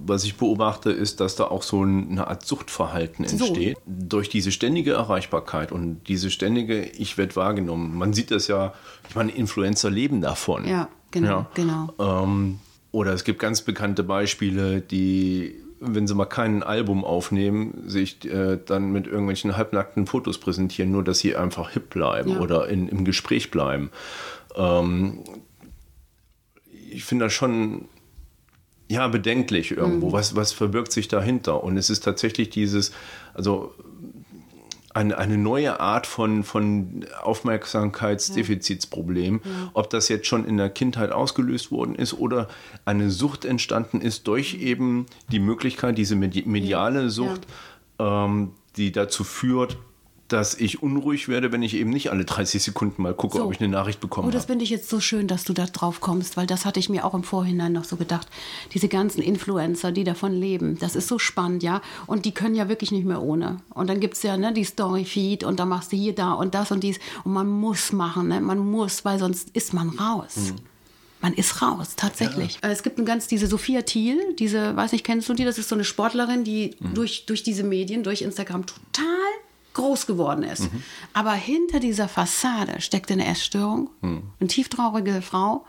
was 0.06 0.24
ich 0.24 0.38
beobachte, 0.38 0.92
ist, 0.92 1.20
dass 1.20 1.36
da 1.36 1.46
auch 1.46 1.64
so 1.64 1.82
eine 1.82 2.28
Art 2.28 2.46
Suchtverhalten 2.46 3.26
entsteht. 3.26 3.78
So. 3.78 3.82
Durch 3.86 4.30
diese 4.30 4.52
ständige 4.52 4.94
Erreichbarkeit 4.94 5.72
und 5.72 6.08
diese 6.08 6.30
ständige, 6.30 6.84
ich 6.84 7.18
werde 7.18 7.36
wahrgenommen. 7.36 7.98
Man 7.98 8.14
sieht 8.14 8.32
das 8.32 8.48
ja, 8.48 8.74
ich 9.10 9.16
meine, 9.16 9.32
Influencer 9.32 9.90
leben 9.90 10.22
davon. 10.22 10.68
Ja, 10.68 10.90
genau. 11.12 11.28
Ja. 11.28 11.50
genau. 11.54 11.94
Ähm, 12.00 12.60
oder 12.92 13.14
es 13.14 13.24
gibt 13.24 13.40
ganz 13.40 13.62
bekannte 13.62 14.04
Beispiele, 14.04 14.82
die, 14.82 15.56
wenn 15.80 16.08
sie 16.08 16.16
mal 16.16 16.26
kein 16.26 16.64
Album 16.64 17.04
aufnehmen, 17.04 17.84
sich 17.86 18.26
äh, 18.26 18.58
dann 18.64 18.92
mit 18.92 19.08
irgendwelchen 19.08 19.58
halbnackten 19.58 20.08
Fotos 20.08 20.38
präsentieren, 20.38 20.92
nur 20.92 21.04
dass 21.04 21.20
sie 21.20 21.36
einfach 21.36 21.72
hip 21.72 21.90
bleiben 21.90 22.32
ja. 22.32 22.40
oder 22.40 22.68
in, 22.68 22.88
im 22.88 23.06
Gespräch 23.06 23.52
bleiben. 23.52 23.92
Ähm, 24.56 25.20
ich 26.90 27.04
finde 27.04 27.26
das 27.26 27.34
schon 27.34 27.86
ja, 28.88 29.08
bedenklich 29.08 29.72
irgendwo. 29.72 30.08
Mhm. 30.08 30.14
Was, 30.14 30.36
was 30.36 30.54
verbirgt 30.54 30.92
sich 30.92 31.08
dahinter? 31.08 31.64
Und 31.64 31.78
es 31.78 31.90
ist 31.90 32.04
tatsächlich 32.04 32.50
dieses, 32.50 32.92
also 33.34 33.74
eine, 34.98 35.18
eine 35.18 35.38
neue 35.38 35.80
Art 35.80 36.06
von, 36.08 36.44
von 36.44 37.06
Aufmerksamkeitsdefizitsproblem. 37.22 39.40
Ja. 39.44 39.50
Ob 39.74 39.90
das 39.90 40.08
jetzt 40.10 40.28
schon 40.28 40.46
in 40.46 40.58
der 40.58 40.70
Kindheit 40.70 41.12
ausgelöst 41.12 41.72
worden 41.72 41.96
ist 41.96 42.14
oder 42.14 42.50
eine 42.84 43.10
Sucht 43.12 43.46
entstanden 43.46 44.02
ist 44.02 44.28
durch 44.28 44.56
eben 44.56 45.06
die 45.32 45.40
Möglichkeit, 45.40 45.98
diese 45.98 46.16
mediale 46.16 47.10
Sucht, 47.10 47.48
ja. 48.00 48.26
ähm, 48.26 48.52
die 48.76 48.92
dazu 48.92 49.24
führt, 49.24 49.78
dass 50.28 50.56
ich 50.56 50.84
unruhig 50.84 51.30
werde, 51.30 51.52
wenn 51.52 51.64
ich 51.64 51.74
eben 51.76 51.90
nicht 51.90 52.12
alle 52.12 52.26
30 52.26 52.62
Sekunden 52.62 53.02
mal 53.02 53.14
gucke, 53.14 53.38
so. 53.38 53.46
ob 53.46 53.54
ich 53.54 53.60
eine 53.62 53.70
Nachricht 53.70 54.00
bekomme. 54.00 54.28
Oh, 54.28 54.32
das 54.32 54.46
finde 54.46 54.64
ich 54.64 54.70
jetzt 54.70 54.90
so 54.90 55.00
schön, 55.00 55.28
dass 55.28 55.46
du 55.46 55.54
da 55.54 55.66
drauf 55.66 56.02
kommst, 56.02 56.36
weil 56.36 56.46
das 56.46 56.66
hatte 56.66 56.80
ich 56.80 56.90
mir 56.90 57.06
auch 57.06 57.14
im 57.14 57.24
Vorhinein 57.24 57.72
noch 57.72 57.86
so 57.86 57.96
gedacht. 57.96 58.28
Diese 58.74 58.90
ganzen 58.90 59.22
Influencer, 59.22 59.92
die 59.92 60.04
davon 60.04 60.34
leben, 60.34 60.78
das 60.80 60.96
ist 60.96 61.08
so 61.08 61.18
spannend, 61.18 61.64
ja. 61.64 61.82
Und 62.08 62.26
die 62.26 62.34
können 62.34 62.56
ja 62.56 62.68
wirklich 62.68 62.92
nicht 62.92 63.06
mehr 63.06 63.22
ohne. 63.22 63.62
Und 63.70 63.90
dann 63.90 64.00
gibt 64.00 64.16
es 64.16 64.24
ja 64.24 64.36
ne, 64.36 64.54
die 64.54 64.66
Story-Feed 64.66 65.46
und 65.46 65.60
da 65.60 65.66
machst 65.66 65.94
du 65.94 65.98
hier, 65.98 66.14
da 66.14 66.34
und 66.34 66.54
das 66.54 66.72
und 66.72 66.84
dies. 66.84 67.00
Und 67.24 67.32
man 67.32 67.48
muss 67.48 67.94
machen, 67.94 68.28
ne? 68.28 68.42
man 68.42 68.60
muss, 68.60 69.06
weil 69.06 69.20
sonst 69.20 69.50
ist 69.56 69.74
man 69.74 69.90
raus. 69.90 70.36
Mhm. 70.36 70.56
Man 71.20 71.34
ist 71.34 71.62
raus, 71.62 71.96
tatsächlich. 71.96 72.60
Ja. 72.62 72.70
Es 72.70 72.84
gibt 72.84 73.00
ein 73.00 73.06
ganz, 73.06 73.28
diese 73.28 73.48
Sophia 73.48 73.82
Thiel, 73.82 74.36
diese, 74.38 74.76
weiß 74.76 74.92
nicht, 74.92 75.04
kennst 75.04 75.28
du 75.30 75.34
die? 75.34 75.46
Das 75.46 75.58
ist 75.58 75.70
so 75.70 75.76
eine 75.76 75.84
Sportlerin, 75.84 76.44
die 76.44 76.76
mhm. 76.80 76.94
durch, 76.94 77.26
durch 77.26 77.44
diese 77.44 77.64
Medien, 77.64 78.04
durch 78.04 78.22
Instagram 78.22 78.66
total 78.66 79.08
groß 79.78 80.06
geworden 80.06 80.44
ist. 80.44 80.72
Mhm. 80.72 80.84
Aber 81.14 81.32
hinter 81.32 81.80
dieser 81.80 82.08
Fassade 82.08 82.82
steckt 82.82 83.12
eine 83.12 83.26
Essstörung, 83.28 83.90
mhm. 84.02 84.24
eine 84.40 84.50
tieftraurige 84.50 85.22
Frau, 85.22 85.66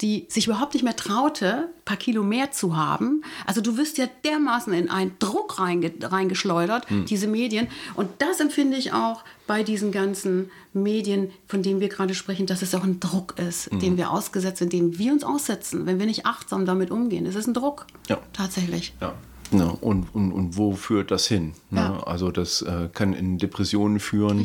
die 0.00 0.26
sich 0.28 0.48
überhaupt 0.48 0.74
nicht 0.74 0.82
mehr 0.82 0.96
traute, 0.96 1.70
ein 1.76 1.84
paar 1.84 1.96
Kilo 1.96 2.24
mehr 2.24 2.50
zu 2.50 2.76
haben. 2.76 3.22
Also 3.46 3.60
du 3.60 3.76
wirst 3.76 3.98
ja 3.98 4.06
dermaßen 4.24 4.72
in 4.72 4.90
einen 4.90 5.12
Druck 5.20 5.60
reinge 5.60 5.92
reingeschleudert, 6.00 6.90
mhm. 6.90 7.06
diese 7.06 7.28
Medien. 7.28 7.68
Und 7.94 8.10
das 8.18 8.40
empfinde 8.40 8.76
ich 8.76 8.92
auch 8.92 9.22
bei 9.46 9.62
diesen 9.62 9.92
ganzen 9.92 10.50
Medien, 10.72 11.30
von 11.46 11.62
denen 11.62 11.80
wir 11.80 11.88
gerade 11.88 12.14
sprechen, 12.14 12.46
dass 12.46 12.62
es 12.62 12.74
auch 12.74 12.82
ein 12.82 12.98
Druck 12.98 13.38
ist, 13.38 13.72
mhm. 13.72 13.78
dem 13.78 13.96
wir 13.96 14.10
ausgesetzt 14.10 14.58
sind, 14.58 14.72
dem 14.72 14.98
wir 14.98 15.12
uns 15.12 15.22
aussetzen, 15.22 15.86
wenn 15.86 16.00
wir 16.00 16.06
nicht 16.06 16.26
achtsam 16.26 16.66
damit 16.66 16.90
umgehen. 16.90 17.24
Es 17.24 17.36
ist 17.36 17.46
ein 17.46 17.54
Druck. 17.54 17.86
Ja. 18.08 18.18
Tatsächlich. 18.32 18.94
Ja. 19.00 19.14
Ne? 19.58 19.72
Und, 19.80 20.14
und, 20.14 20.32
und 20.32 20.56
wo 20.56 20.72
führt 20.72 21.10
das 21.10 21.26
hin? 21.26 21.54
Ne? 21.70 21.80
Ja. 21.80 22.02
Also 22.04 22.30
das 22.30 22.62
äh, 22.62 22.88
kann 22.92 23.12
in 23.12 23.38
Depressionen 23.38 24.00
führen, 24.00 24.40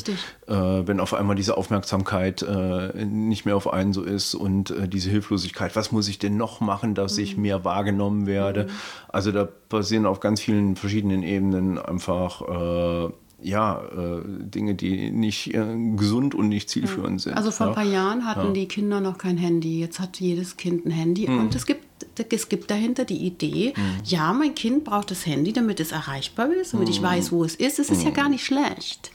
äh, 0.47 0.53
wenn 0.53 0.99
auf 0.99 1.13
einmal 1.13 1.35
diese 1.35 1.57
Aufmerksamkeit 1.57 2.41
äh, 2.41 3.05
nicht 3.05 3.45
mehr 3.45 3.55
auf 3.55 3.71
einen 3.71 3.93
so 3.93 4.03
ist 4.03 4.35
und 4.35 4.71
äh, 4.71 4.87
diese 4.87 5.09
Hilflosigkeit, 5.09 5.75
was 5.75 5.91
muss 5.91 6.07
ich 6.07 6.19
denn 6.19 6.37
noch 6.37 6.59
machen, 6.59 6.95
dass 6.95 7.17
mhm. 7.17 7.23
ich 7.23 7.37
mehr 7.37 7.63
wahrgenommen 7.63 8.25
werde? 8.27 8.65
Mhm. 8.65 8.69
Also 9.09 9.31
da 9.31 9.45
passieren 9.45 10.05
auf 10.05 10.19
ganz 10.19 10.41
vielen 10.41 10.75
verschiedenen 10.75 11.23
Ebenen 11.23 11.77
einfach 11.77 12.41
äh, 12.41 13.11
ja, 13.41 13.81
äh, 13.81 14.21
Dinge, 14.25 14.75
die 14.75 15.11
nicht 15.11 15.53
äh, 15.53 15.75
gesund 15.95 16.33
und 16.33 16.49
nicht 16.49 16.69
zielführend 16.69 17.21
sind. 17.21 17.33
Also 17.35 17.51
vor 17.51 17.67
ja. 17.67 17.71
ein 17.71 17.75
paar 17.75 17.85
Jahren 17.85 18.25
hatten 18.25 18.47
ja. 18.47 18.53
die 18.53 18.67
Kinder 18.67 18.99
noch 18.99 19.17
kein 19.17 19.37
Handy. 19.37 19.79
Jetzt 19.79 19.99
hat 19.99 20.19
jedes 20.19 20.57
Kind 20.57 20.85
ein 20.85 20.91
Handy. 20.91 21.29
Mhm. 21.29 21.39
Und 21.39 21.55
es 21.55 21.65
gibt, 21.65 21.85
es 22.31 22.49
gibt 22.49 22.71
dahinter 22.71 23.05
die 23.05 23.17
Idee, 23.17 23.73
mhm. 23.75 23.81
ja, 24.05 24.33
mein 24.33 24.55
Kind 24.55 24.83
braucht 24.83 25.11
das 25.11 25.25
Handy, 25.25 25.53
damit 25.53 25.79
es 25.79 25.91
erreichbar 25.91 26.51
ist, 26.51 26.73
damit 26.73 26.87
mhm. 26.87 26.93
ich 26.93 27.01
weiß, 27.01 27.31
wo 27.31 27.43
es 27.43 27.55
ist. 27.55 27.79
Es 27.79 27.89
ist 27.89 28.01
ja 28.01 28.09
hm. 28.09 28.15
gar 28.15 28.29
nicht 28.29 28.43
schlecht. 28.43 29.11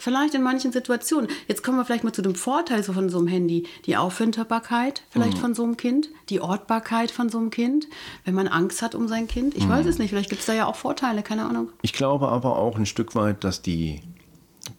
Vielleicht 0.00 0.34
in 0.34 0.42
manchen 0.42 0.72
Situationen. 0.72 1.28
Jetzt 1.46 1.62
kommen 1.62 1.76
wir 1.76 1.84
vielleicht 1.84 2.04
mal 2.04 2.12
zu 2.12 2.22
dem 2.22 2.34
Vorteil 2.34 2.82
so 2.82 2.94
von 2.94 3.10
so 3.10 3.18
einem 3.18 3.26
Handy. 3.28 3.66
Die 3.84 3.96
Auffindbarkeit 3.96 5.02
vielleicht 5.10 5.36
mhm. 5.36 5.40
von 5.40 5.54
so 5.54 5.62
einem 5.62 5.76
Kind, 5.76 6.08
die 6.30 6.40
Ortbarkeit 6.40 7.10
von 7.10 7.28
so 7.28 7.38
einem 7.38 7.50
Kind, 7.50 7.86
wenn 8.24 8.34
man 8.34 8.48
Angst 8.48 8.80
hat 8.80 8.94
um 8.94 9.08
sein 9.08 9.28
Kind. 9.28 9.54
Ich 9.54 9.66
mhm. 9.66 9.70
weiß 9.70 9.86
es 9.86 9.98
nicht, 9.98 10.10
vielleicht 10.10 10.30
gibt 10.30 10.40
es 10.40 10.46
da 10.46 10.54
ja 10.54 10.66
auch 10.66 10.76
Vorteile, 10.76 11.22
keine 11.22 11.44
Ahnung. 11.44 11.68
Ich 11.82 11.92
glaube 11.92 12.28
aber 12.28 12.56
auch 12.56 12.76
ein 12.76 12.86
Stück 12.86 13.14
weit, 13.14 13.44
dass 13.44 13.62
die 13.62 14.00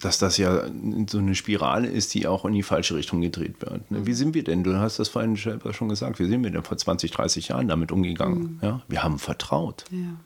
dass 0.00 0.18
das 0.18 0.36
ja 0.36 0.64
so 1.08 1.18
eine 1.18 1.34
Spirale 1.34 1.86
ist, 1.86 2.14
die 2.14 2.26
auch 2.26 2.44
in 2.44 2.54
die 2.54 2.62
falsche 2.62 2.94
Richtung 2.94 3.20
gedreht 3.20 3.56
wird. 3.60 3.90
Ne? 3.90 4.06
Wie 4.06 4.14
sind 4.14 4.34
wir 4.34 4.42
denn? 4.42 4.64
Du 4.64 4.78
hast 4.78 4.98
das 4.98 5.08
vorhin 5.08 5.36
selber 5.36 5.72
schon 5.72 5.88
gesagt. 5.88 6.18
Wie 6.18 6.26
sind 6.26 6.42
wir 6.42 6.50
denn 6.50 6.62
vor 6.62 6.76
20, 6.76 7.10
30 7.10 7.48
Jahren 7.48 7.68
damit 7.68 7.92
umgegangen? 7.92 8.42
Mhm. 8.42 8.58
Ja? 8.62 8.82
Wir 8.88 9.02
haben 9.02 9.18
vertraut. 9.18 9.84
Ja. 9.90 10.16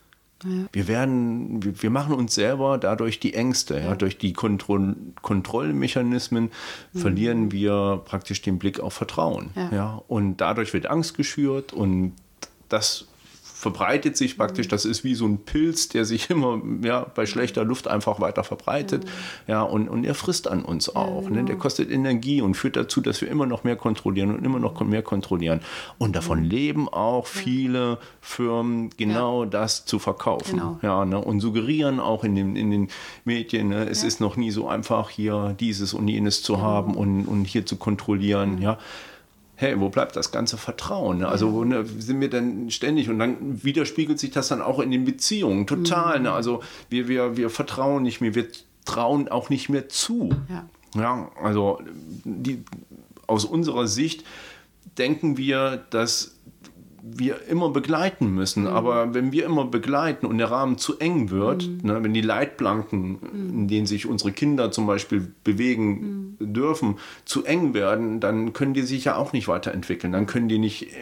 Ja. 0.44 0.66
Wir 0.70 0.88
werden, 0.88 1.82
wir, 1.82 1.90
machen 1.90 2.14
uns 2.14 2.34
selber 2.34 2.76
dadurch 2.76 3.20
die 3.20 3.32
Ängste, 3.34 3.80
ja. 3.80 3.94
durch 3.94 4.18
die 4.18 4.34
Kontroll 4.34 4.94
Kontrollmechanismen 5.22 6.50
mhm. 6.92 6.98
verlieren 6.98 7.52
wir 7.52 8.02
praktisch 8.04 8.42
den 8.42 8.58
Blick 8.58 8.78
auf 8.80 8.92
Vertrauen. 8.92 9.50
Ja. 9.72 10.02
Und 10.08 10.38
dadurch 10.38 10.74
wird 10.74 10.86
Angst 10.86 11.16
geschürt 11.16 11.72
und 11.72 12.12
das 12.68 13.06
verbreitet 13.66 14.16
sich 14.16 14.36
praktisch. 14.36 14.68
Das 14.68 14.84
ist 14.84 15.02
wie 15.02 15.16
so 15.16 15.26
ein 15.26 15.38
Pilz, 15.38 15.88
der 15.88 16.04
sich 16.04 16.30
immer 16.30 16.62
ja, 16.84 17.00
bei 17.00 17.26
schlechter 17.26 17.64
Luft 17.64 17.88
einfach 17.88 18.20
weiter 18.20 18.44
verbreitet. 18.44 19.04
Ja, 19.48 19.62
und, 19.62 19.88
und 19.88 20.04
er 20.04 20.14
frisst 20.14 20.46
an 20.46 20.64
uns 20.64 20.94
auch. 20.94 21.22
Ja, 21.22 21.28
genau. 21.28 21.40
ne? 21.40 21.44
Der 21.46 21.56
kostet 21.56 21.90
Energie 21.90 22.40
und 22.42 22.54
führt 22.54 22.76
dazu, 22.76 23.00
dass 23.00 23.20
wir 23.20 23.28
immer 23.28 23.46
noch 23.46 23.64
mehr 23.64 23.74
kontrollieren 23.74 24.32
und 24.32 24.44
immer 24.44 24.60
noch 24.60 24.78
mehr 24.82 25.02
kontrollieren. 25.02 25.62
Und 25.98 26.14
davon 26.14 26.44
leben 26.44 26.88
auch 26.88 27.26
viele 27.26 27.98
Firmen, 28.20 28.90
genau 28.96 29.42
ja. 29.42 29.50
das 29.50 29.84
zu 29.84 29.98
verkaufen. 29.98 30.58
Genau. 30.58 30.78
Ja, 30.82 31.04
ne? 31.04 31.18
Und 31.18 31.40
suggerieren 31.40 31.98
auch 31.98 32.22
in 32.22 32.36
den, 32.36 32.54
in 32.54 32.70
den 32.70 32.88
Medien, 33.24 33.70
ne? 33.70 33.88
es 33.88 34.04
ist 34.04 34.20
noch 34.20 34.36
nie 34.36 34.52
so 34.52 34.68
einfach, 34.68 35.10
hier 35.10 35.56
dieses 35.58 35.92
und 35.92 36.06
jenes 36.06 36.44
zu 36.44 36.52
genau. 36.52 36.64
haben 36.64 36.94
und, 36.94 37.24
und 37.26 37.46
hier 37.46 37.66
zu 37.66 37.76
kontrollieren. 37.76 38.62
Ja 38.62 38.78
hey, 39.56 39.80
wo 39.80 39.88
bleibt 39.88 40.16
das 40.16 40.30
ganze 40.30 40.58
Vertrauen? 40.58 41.18
Ne? 41.18 41.28
Also 41.28 41.52
wo 41.52 41.64
ne, 41.64 41.84
sind 41.84 42.20
wir 42.20 42.30
denn 42.30 42.70
ständig? 42.70 43.08
Und 43.08 43.18
dann 43.18 43.64
widerspiegelt 43.64 44.18
sich 44.18 44.30
das 44.30 44.48
dann 44.48 44.60
auch 44.62 44.78
in 44.78 44.90
den 44.90 45.04
Beziehungen 45.04 45.66
total. 45.66 46.18
Mhm. 46.18 46.24
Ne? 46.24 46.32
Also 46.32 46.62
wir, 46.90 47.08
wir, 47.08 47.36
wir 47.36 47.50
vertrauen 47.50 48.02
nicht 48.02 48.20
mehr, 48.20 48.34
wir 48.34 48.46
trauen 48.84 49.28
auch 49.28 49.48
nicht 49.48 49.68
mehr 49.68 49.88
zu. 49.88 50.30
Ja, 50.48 50.68
ja 50.94 51.30
also 51.42 51.80
die, 52.24 52.62
aus 53.26 53.44
unserer 53.44 53.86
Sicht 53.86 54.24
denken 54.98 55.36
wir, 55.36 55.84
dass 55.90 56.35
wir 57.14 57.46
immer 57.48 57.70
begleiten 57.70 58.34
müssen. 58.34 58.62
Mhm. 58.62 58.68
Aber 58.68 59.14
wenn 59.14 59.32
wir 59.32 59.44
immer 59.44 59.64
begleiten 59.64 60.26
und 60.26 60.38
der 60.38 60.50
Rahmen 60.50 60.78
zu 60.78 60.98
eng 60.98 61.30
wird, 61.30 61.66
mhm. 61.66 61.80
ne, 61.82 62.02
wenn 62.02 62.14
die 62.14 62.20
Leitplanken, 62.20 63.18
mhm. 63.20 63.50
in 63.50 63.68
denen 63.68 63.86
sich 63.86 64.06
unsere 64.06 64.32
Kinder 64.32 64.70
zum 64.72 64.86
Beispiel 64.86 65.32
bewegen 65.44 66.36
mhm. 66.38 66.52
dürfen, 66.52 66.96
zu 67.24 67.44
eng 67.44 67.74
werden, 67.74 68.20
dann 68.20 68.52
können 68.52 68.74
die 68.74 68.82
sich 68.82 69.04
ja 69.04 69.16
auch 69.16 69.32
nicht 69.32 69.48
weiterentwickeln. 69.48 70.12
Dann 70.12 70.26
können 70.26 70.48
die 70.48 70.58
nicht 70.58 70.84
äh, 70.84 70.96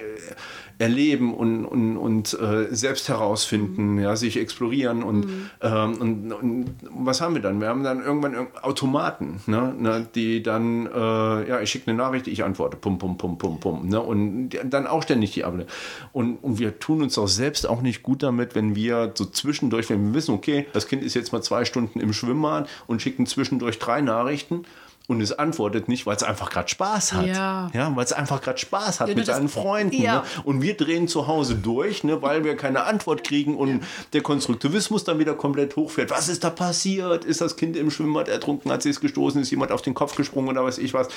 erleben 0.79 1.35
und, 1.35 1.65
und, 1.65 1.97
und 1.97 2.35
äh, 2.35 2.67
selbst 2.75 3.09
herausfinden, 3.09 3.95
mhm. 3.95 3.99
ja, 4.01 4.17
sich 4.17 4.39
explorieren 4.39 5.03
und, 5.03 5.27
mhm. 5.27 5.51
ähm, 5.61 5.95
und, 6.01 6.33
und, 6.33 6.71
was 6.91 7.21
haben 7.21 7.35
wir 7.35 7.43
dann? 7.43 7.61
Wir 7.61 7.69
haben 7.69 7.85
dann 7.85 8.03
irgendwann 8.03 8.49
Automaten, 8.63 9.41
ne, 9.47 9.75
ne 9.79 10.07
die 10.15 10.43
dann, 10.43 10.87
äh, 10.87 11.49
ja, 11.49 11.61
ich 11.61 11.71
schicke 11.71 11.91
eine 11.91 11.99
Nachricht, 11.99 12.27
ich 12.27 12.43
antworte, 12.43 12.77
pum, 12.77 12.99
pum, 12.99 13.17
pum, 13.17 13.39
pum, 13.39 13.61
pum, 13.61 13.89
ne, 13.89 14.01
und 14.01 14.51
dann 14.65 14.87
auch 14.87 15.03
ständig 15.03 15.33
die 15.33 15.45
Abende. 15.45 15.67
Und, 16.13 16.37
und 16.43 16.59
wir 16.59 16.79
tun 16.79 17.03
uns 17.03 17.17
auch 17.19 17.29
selbst 17.29 17.69
auch 17.69 17.83
nicht 17.83 18.03
gut 18.03 18.23
damit, 18.23 18.55
wenn 18.55 18.75
wir 18.75 19.13
so 19.15 19.25
zwischendurch, 19.25 19.89
wenn 19.91 20.09
wir 20.09 20.15
wissen, 20.15 20.35
okay, 20.35 20.67
das 20.73 20.89
Kind 20.89 21.03
ist 21.03 21.15
jetzt 21.15 21.33
mal 21.33 21.43
zwei 21.43 21.65
Stunden 21.65 22.01
im 22.01 22.13
Schwimmbad 22.13 22.69
und 22.87 23.01
schicken 23.01 23.27
zwischendurch 23.27 23.79
drei 23.79 24.01
Nachrichten, 24.01 24.65
und 25.07 25.21
es 25.21 25.33
antwortet 25.33 25.87
nicht, 25.87 26.07
weil 26.07 26.17
es 26.17 26.23
einfach 26.23 26.51
gerade 26.51 26.69
Spaß 26.69 27.12
hat. 27.12 27.27
Ja. 27.27 27.71
ja 27.75 27.95
weil 27.95 28.05
es 28.05 28.12
einfach 28.12 28.40
gerade 28.40 28.59
Spaß 28.59 29.01
hat 29.01 29.09
ja, 29.09 29.14
mit 29.14 29.27
seinen 29.27 29.49
Freunden. 29.49 30.01
Ja. 30.01 30.21
Ne? 30.21 30.23
Und 30.45 30.62
wir 30.62 30.77
drehen 30.77 31.09
zu 31.09 31.27
Hause 31.27 31.57
durch, 31.57 32.05
ne, 32.05 32.23
weil 32.23 32.45
wir 32.45 32.57
keine 32.57 32.85
Antwort 32.85 33.23
kriegen 33.23 33.57
und 33.57 33.83
der 34.14 34.23
Konstruktivismus 34.23 35.05
dann 35.05 35.19
wieder 35.19 35.35
komplett 35.35 35.77
hochfährt. 35.77 36.11
Was 36.11 36.29
ist 36.29 36.43
da 36.43 36.51
passiert? 36.51 37.25
Ist 37.27 37.43
das 37.43 37.57
Kind 37.57 37.77
im 37.77 37.90
Schwimmbad 37.90 38.29
ertrunken, 38.29 38.73
hat 38.73 38.83
sie 38.83 38.90
es 38.90 39.01
gestoßen, 39.01 39.43
ist 39.43 39.51
jemand 39.51 39.73
auf 39.73 39.83
den 39.83 39.93
Kopf 39.93 40.17
gesprungen 40.17 40.49
oder 40.49 40.64
weiß 40.64 40.79
ich 40.79 40.95
was? 40.95 41.09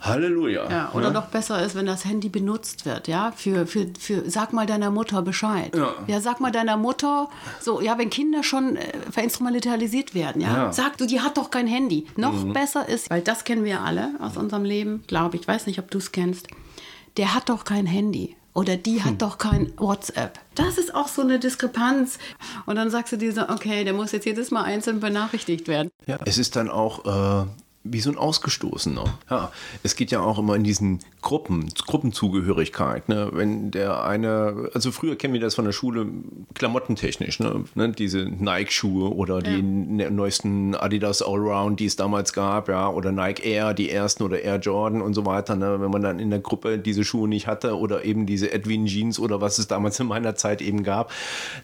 Halleluja. 0.00 0.70
Ja, 0.70 0.90
oder 0.92 1.06
ja. 1.06 1.12
noch 1.12 1.26
besser 1.26 1.64
ist, 1.64 1.74
wenn 1.74 1.86
das 1.86 2.04
Handy 2.04 2.28
benutzt 2.28 2.86
wird, 2.86 3.08
ja, 3.08 3.32
für, 3.34 3.66
für, 3.66 3.88
für 3.98 4.30
sag 4.30 4.52
mal 4.52 4.66
deiner 4.66 4.90
Mutter 4.90 5.22
Bescheid. 5.22 5.74
Ja. 5.74 5.94
ja, 6.06 6.20
sag 6.20 6.40
mal 6.40 6.52
deiner 6.52 6.76
Mutter, 6.76 7.28
so, 7.60 7.80
ja, 7.80 7.98
wenn 7.98 8.10
Kinder 8.10 8.42
schon 8.42 8.76
äh, 8.76 8.92
verinstrumentalisiert 9.10 10.14
werden, 10.14 10.40
ja, 10.40 10.56
ja, 10.56 10.72
sag 10.72 10.96
du, 10.98 11.06
die 11.06 11.20
hat 11.20 11.36
doch 11.36 11.50
kein 11.50 11.66
Handy. 11.66 12.06
Noch 12.16 12.44
mhm. 12.44 12.52
besser 12.52 12.88
ist, 12.88 13.10
weil 13.10 13.22
das 13.22 13.44
kennen 13.44 13.64
wir 13.64 13.80
alle 13.80 14.10
aus 14.20 14.36
unserem 14.36 14.64
Leben, 14.64 15.02
glaube 15.06 15.36
ich, 15.36 15.48
weiß 15.48 15.66
nicht, 15.66 15.78
ob 15.78 15.90
du 15.90 15.98
es 15.98 16.12
kennst, 16.12 16.48
der 17.16 17.34
hat 17.34 17.48
doch 17.48 17.64
kein 17.64 17.86
Handy. 17.86 18.36
Oder 18.54 18.76
die 18.76 19.02
hat 19.02 19.10
hm. 19.10 19.18
doch 19.18 19.38
kein 19.38 19.72
WhatsApp. 19.76 20.40
Das 20.56 20.78
ist 20.78 20.92
auch 20.92 21.06
so 21.06 21.22
eine 21.22 21.38
Diskrepanz. 21.38 22.18
Und 22.66 22.74
dann 22.74 22.90
sagst 22.90 23.12
du 23.12 23.16
dir 23.16 23.32
so, 23.32 23.42
okay, 23.48 23.84
der 23.84 23.92
muss 23.92 24.10
jetzt 24.10 24.24
jedes 24.24 24.50
Mal 24.50 24.64
einzeln 24.64 24.98
benachrichtigt 24.98 25.68
werden. 25.68 25.90
Ja, 26.06 26.18
es 26.24 26.38
ist 26.38 26.56
dann 26.56 26.68
auch 26.68 27.44
äh, 27.44 27.46
wie 27.90 28.00
so 28.00 28.10
ein 28.10 28.18
Ausgestoßener. 28.18 29.04
Ja, 29.30 29.52
es 29.82 29.96
geht 29.96 30.10
ja 30.10 30.20
auch 30.20 30.38
immer 30.38 30.54
in 30.54 30.64
diesen 30.64 31.00
Gruppen, 31.20 31.68
Gruppenzugehörigkeit. 31.86 33.08
Ne? 33.08 33.30
Wenn 33.32 33.70
der 33.70 34.04
eine, 34.04 34.70
also 34.72 34.92
früher 34.92 35.16
kennen 35.16 35.34
wir 35.34 35.40
das 35.40 35.56
von 35.56 35.64
der 35.64 35.72
Schule 35.72 36.06
klamottentechnisch, 36.54 37.40
ne? 37.40 37.64
ne? 37.74 37.90
diese 37.90 38.20
Nike-Schuhe 38.24 39.12
oder 39.14 39.36
ja. 39.36 39.40
die 39.42 39.62
ne, 39.62 40.10
neuesten 40.10 40.74
Adidas 40.74 41.20
Allround, 41.20 41.80
die 41.80 41.86
es 41.86 41.96
damals 41.96 42.32
gab, 42.32 42.68
ja, 42.68 42.88
oder 42.88 43.10
Nike 43.10 43.44
Air, 43.44 43.74
die 43.74 43.90
ersten 43.90 44.22
oder 44.22 44.40
Air 44.40 44.58
Jordan 44.58 45.02
und 45.02 45.14
so 45.14 45.26
weiter. 45.26 45.56
Ne? 45.56 45.80
Wenn 45.80 45.90
man 45.90 46.02
dann 46.02 46.20
in 46.20 46.30
der 46.30 46.38
Gruppe 46.38 46.78
diese 46.78 47.04
Schuhe 47.04 47.28
nicht 47.28 47.48
hatte 47.48 47.76
oder 47.76 48.04
eben 48.04 48.26
diese 48.26 48.52
Edwin 48.52 48.86
Jeans 48.86 49.18
oder 49.18 49.40
was 49.40 49.58
es 49.58 49.66
damals 49.66 49.98
in 49.98 50.06
meiner 50.06 50.36
Zeit 50.36 50.62
eben 50.62 50.84
gab, 50.84 51.10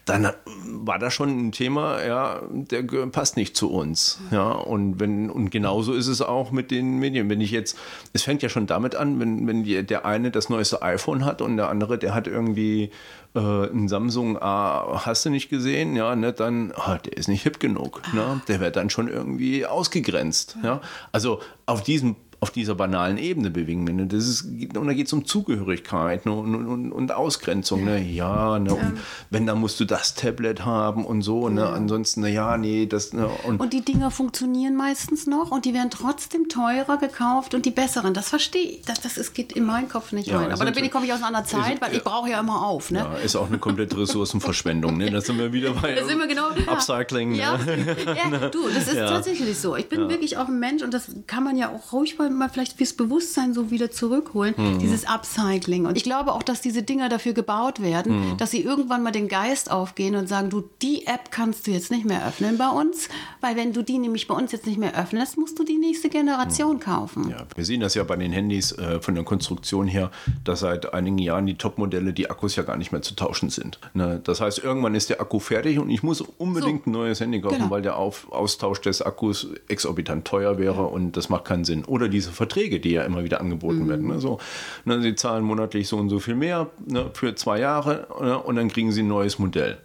dann 0.03 0.31
war 0.65 0.99
das 0.99 1.13
schon 1.13 1.47
ein 1.47 1.51
Thema, 1.53 2.03
ja, 2.05 2.41
der 2.51 2.83
passt 3.07 3.37
nicht 3.37 3.55
zu 3.55 3.71
uns. 3.71 4.19
Ja, 4.31 4.51
und 4.51 4.99
wenn, 4.99 5.29
und 5.29 5.49
genauso 5.49 5.93
ist 5.93 6.07
es 6.07 6.21
auch 6.21 6.51
mit 6.51 6.71
den 6.71 6.99
Medien. 6.99 7.29
Wenn 7.29 7.41
ich 7.41 7.51
jetzt, 7.51 7.77
es 8.13 8.23
fängt 8.23 8.43
ja 8.43 8.49
schon 8.49 8.67
damit 8.67 8.95
an, 8.95 9.19
wenn, 9.19 9.44
wenn 9.47 9.63
die, 9.63 9.85
der 9.85 10.05
eine 10.05 10.31
das 10.31 10.49
neueste 10.49 10.81
iPhone 10.81 11.25
hat 11.25 11.41
und 11.41 11.57
der 11.57 11.69
andere, 11.69 11.97
der 11.97 12.13
hat 12.13 12.27
irgendwie 12.27 12.91
äh, 13.35 13.39
ein 13.39 13.87
Samsung 13.87 14.41
A, 14.41 15.05
hast 15.05 15.25
du 15.25 15.29
nicht 15.29 15.49
gesehen, 15.49 15.95
ja, 15.95 16.15
ne, 16.15 16.33
dann, 16.33 16.73
oh, 16.75 16.95
der 17.03 17.17
ist 17.17 17.27
nicht 17.27 17.43
hip 17.43 17.59
genug. 17.59 18.01
Ne? 18.13 18.41
Der 18.47 18.59
wird 18.59 18.75
dann 18.75 18.89
schon 18.89 19.07
irgendwie 19.07 19.65
ausgegrenzt. 19.65 20.57
Ja? 20.63 20.81
Also 21.11 21.41
auf 21.65 21.83
diesem 21.83 22.15
auf 22.45 22.51
dieser 22.51 22.75
banalen 22.75 23.17
Ebene 23.17 23.49
bewegen. 23.49 23.85
Ne? 23.85 24.05
Das 24.05 24.27
ist, 24.27 24.43
und 24.43 24.85
da 24.85 24.93
geht 24.93 25.07
es 25.07 25.13
um 25.13 25.25
Zugehörigkeit 25.25 26.27
ne? 26.27 26.31
und, 26.31 26.53
und, 26.53 26.91
und, 26.91 27.11
Ausgrenzung. 27.11 27.83
Ne? 27.83 27.99
Ja, 28.03 28.59
ne? 28.59 28.71
Und 28.75 28.99
wenn, 29.31 29.47
dann 29.47 29.59
musst 29.59 29.79
du 29.79 29.85
das 29.85 30.13
Tablet 30.13 30.63
haben 30.63 31.05
und 31.05 31.23
so. 31.23 31.49
Ne? 31.49 31.67
Ansonsten, 31.67 32.21
na 32.21 32.27
ja, 32.27 32.55
nee, 32.57 32.85
das. 32.85 33.13
Ne? 33.13 33.27
Und, 33.47 33.59
und 33.59 33.73
die 33.73 33.81
Dinger 33.81 34.11
funktionieren 34.11 34.75
meistens 34.75 35.25
noch 35.25 35.49
und 35.49 35.65
die 35.65 35.73
werden 35.73 35.89
trotzdem 35.89 36.49
teurer 36.49 36.97
gekauft 36.97 37.55
und 37.55 37.65
die 37.65 37.71
besseren. 37.71 38.13
Das 38.13 38.29
verstehe 38.29 38.61
ich. 38.61 38.81
Das, 38.83 39.01
das 39.01 39.17
ist, 39.17 39.33
geht 39.33 39.53
in 39.53 39.65
meinen 39.65 39.89
Kopf 39.89 40.11
nicht 40.11 40.27
ja, 40.27 40.37
rein. 40.37 40.51
Aber 40.51 40.65
da 40.65 40.71
bin 40.71 40.83
ich, 40.83 40.91
komme 40.91 41.07
ich 41.07 41.13
aus 41.13 41.23
einer 41.23 41.45
Zeit, 41.45 41.75
ist, 41.75 41.81
weil 41.81 41.95
ich 41.95 42.03
brauche 42.03 42.29
ja 42.29 42.41
immer 42.41 42.63
auf. 42.63 42.91
Ne? 42.91 42.99
Ja, 42.99 43.15
ist 43.15 43.35
auch 43.35 43.47
eine 43.47 43.57
komplette 43.57 43.97
Ressourcenverschwendung. 44.01 44.97
ne? 44.97 45.09
Da 45.09 45.21
sind 45.21 45.39
wir 45.39 45.51
wieder 45.51 45.71
bei 45.71 45.95
da 45.95 46.05
sind 46.05 46.19
wir 46.19 46.27
genau, 46.27 46.49
Upcycling. 46.67 47.33
Ja. 47.33 47.57
Ne? 47.57 47.95
ja, 48.05 48.49
du, 48.49 48.69
das 48.69 48.87
ist 48.87 48.97
tatsächlich 48.97 49.57
so. 49.57 49.75
Ich 49.75 49.89
bin 49.89 50.09
wirklich 50.09 50.37
auch 50.37 50.47
ein 50.47 50.59
Mensch 50.59 50.83
und 50.83 50.93
das 50.93 51.07
kann 51.25 51.43
man 51.43 51.57
ja 51.57 51.69
auch 51.69 51.91
ruhig 51.91 52.19
mal 52.19 52.29
mal 52.35 52.49
vielleicht 52.49 52.77
fürs 52.77 52.93
Bewusstsein 52.93 53.53
so 53.53 53.71
wieder 53.71 53.91
zurückholen, 53.91 54.53
mhm. 54.57 54.79
dieses 54.79 55.05
Upcycling. 55.07 55.85
Und 55.85 55.97
ich 55.97 56.03
glaube 56.03 56.33
auch, 56.33 56.43
dass 56.43 56.61
diese 56.61 56.83
Dinger 56.83 57.09
dafür 57.09 57.33
gebaut 57.33 57.81
werden, 57.81 58.31
mhm. 58.31 58.37
dass 58.37 58.51
sie 58.51 58.61
irgendwann 58.61 59.03
mal 59.03 59.11
den 59.11 59.27
Geist 59.27 59.71
aufgehen 59.71 60.15
und 60.15 60.27
sagen, 60.27 60.49
du, 60.49 60.63
die 60.81 61.07
App 61.07 61.31
kannst 61.31 61.67
du 61.67 61.71
jetzt 61.71 61.91
nicht 61.91 62.05
mehr 62.05 62.27
öffnen 62.27 62.57
bei 62.57 62.69
uns, 62.69 63.09
weil 63.41 63.55
wenn 63.55 63.73
du 63.73 63.83
die 63.83 63.97
nämlich 63.97 64.27
bei 64.27 64.35
uns 64.35 64.51
jetzt 64.51 64.65
nicht 64.65 64.77
mehr 64.77 64.97
öffnest, 64.99 65.37
musst 65.37 65.57
du 65.59 65.63
die 65.63 65.77
nächste 65.77 66.09
Generation 66.09 66.75
mhm. 66.75 66.79
kaufen. 66.79 67.29
Ja, 67.29 67.45
wir 67.55 67.65
sehen 67.65 67.81
das 67.81 67.95
ja 67.95 68.03
bei 68.03 68.15
den 68.15 68.31
Handys 68.31 68.71
äh, 68.73 68.99
von 69.01 69.15
der 69.15 69.23
Konstruktion 69.23 69.87
her, 69.87 70.11
dass 70.43 70.61
seit 70.61 70.93
einigen 70.93 71.17
Jahren 71.17 71.45
die 71.45 71.55
Top-Modelle, 71.57 72.13
die 72.13 72.29
Akkus 72.29 72.55
ja 72.55 72.63
gar 72.63 72.77
nicht 72.77 72.91
mehr 72.91 73.01
zu 73.01 73.15
tauschen 73.15 73.49
sind. 73.49 73.79
Ne? 73.93 74.19
Das 74.23 74.41
heißt, 74.41 74.59
irgendwann 74.59 74.95
ist 74.95 75.09
der 75.09 75.21
Akku 75.21 75.39
fertig 75.39 75.79
und 75.79 75.89
ich 75.89 76.03
muss 76.03 76.21
unbedingt 76.21 76.85
so. 76.85 76.89
ein 76.89 76.93
neues 76.93 77.19
Handy 77.19 77.41
kaufen, 77.41 77.57
genau. 77.57 77.69
weil 77.69 77.81
der 77.81 77.97
Auf 77.97 78.31
Austausch 78.31 78.81
des 78.81 79.01
Akkus 79.01 79.47
exorbitant 79.67 80.25
teuer 80.25 80.57
wäre 80.57 80.77
ja. 80.77 80.83
und 80.83 81.17
das 81.17 81.29
macht 81.29 81.45
keinen 81.45 81.65
Sinn. 81.65 81.85
Oder 81.85 82.09
diese 82.09 82.24
Verträge, 82.31 82.79
die 82.79 82.91
ja 82.91 83.03
immer 83.03 83.23
wieder 83.23 83.41
angeboten 83.41 83.83
mhm. 83.83 83.89
werden. 83.89 84.07
Ne? 84.07 84.19
So, 84.19 84.39
ne, 84.85 85.01
sie 85.01 85.15
zahlen 85.15 85.43
monatlich 85.43 85.87
so 85.87 85.97
und 85.97 86.09
so 86.09 86.19
viel 86.19 86.35
mehr 86.35 86.69
ne, 86.85 87.09
für 87.13 87.35
zwei 87.35 87.59
Jahre 87.59 88.07
ne, 88.21 88.39
und 88.39 88.55
dann 88.55 88.69
kriegen 88.69 88.91
sie 88.91 89.03
ein 89.03 89.07
neues 89.07 89.39
Modell. 89.39 89.77